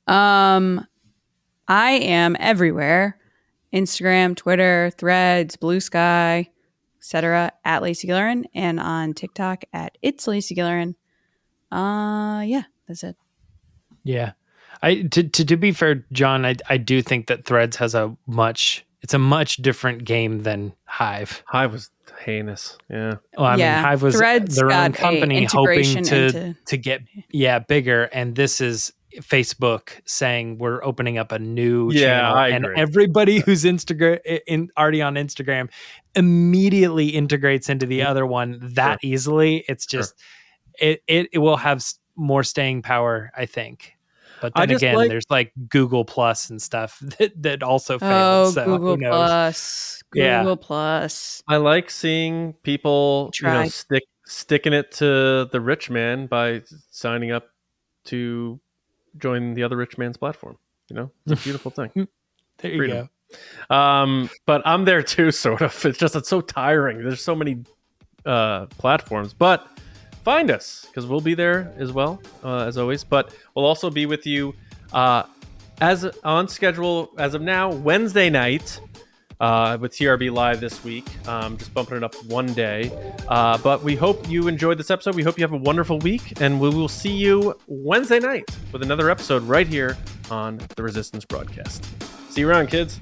[0.08, 0.88] Um,
[1.68, 3.20] I am everywhere:
[3.74, 6.51] Instagram, Twitter, Threads, Blue Sky,
[7.02, 7.52] etc.
[7.66, 10.96] At Lacey Gillerin, and on TikTok at It's Lacey Gillerin.
[11.72, 13.16] Uh, yeah, that's it.
[14.04, 14.34] Yeah.
[14.84, 18.16] I to, to to be fair, John, I I do think that Threads has a
[18.28, 21.44] much it's a much different game than Hive.
[21.48, 21.90] Hive was
[22.24, 22.78] heinous.
[22.90, 23.16] Yeah.
[23.38, 27.02] Well, I Yeah, mean, Hive was Threads their own company hoping to into- to get
[27.30, 32.48] yeah bigger, and this is Facebook saying we're opening up a new Yeah, channel, I
[32.50, 32.76] and agree.
[32.78, 35.70] everybody who's Instagram in already on Instagram
[36.16, 38.10] immediately integrates into the mm-hmm.
[38.10, 39.64] other one that easily.
[39.68, 40.02] It's Sure.
[40.02, 40.16] just
[40.80, 41.84] it, it it will have
[42.16, 43.94] more staying power, I think.
[44.42, 48.48] But then again, like- there's like Google Plus and stuff that, that also failed.
[48.48, 49.12] Oh, so who Google knows?
[49.12, 50.40] Plus, Yeah.
[50.42, 51.44] Google Plus.
[51.48, 57.32] I like seeing people, you know, stick sticking it to the rich man by signing
[57.32, 57.50] up
[58.06, 58.60] to
[59.18, 60.58] join the other rich man's platform.
[60.90, 61.92] You know, it's a beautiful thing.
[62.58, 63.10] There you Freedom.
[63.70, 63.76] go.
[63.76, 65.86] Um, but I'm there too, sort of.
[65.86, 67.00] It's just it's so tiring.
[67.04, 67.64] There's so many
[68.26, 69.68] uh, platforms, but
[70.24, 73.04] find us because we'll be there as well uh, as always.
[73.04, 74.54] But we'll also be with you
[74.94, 75.24] uh,
[75.80, 78.80] as on schedule as of now Wednesday night.
[79.42, 81.06] Uh, with TRB Live this week.
[81.28, 82.92] Um, just bumping it up one day.
[83.28, 85.16] Uh, but we hope you enjoyed this episode.
[85.16, 88.84] We hope you have a wonderful week, and we will see you Wednesday night with
[88.84, 89.98] another episode right here
[90.30, 91.86] on the Resistance broadcast.
[92.30, 93.02] See you around, kids.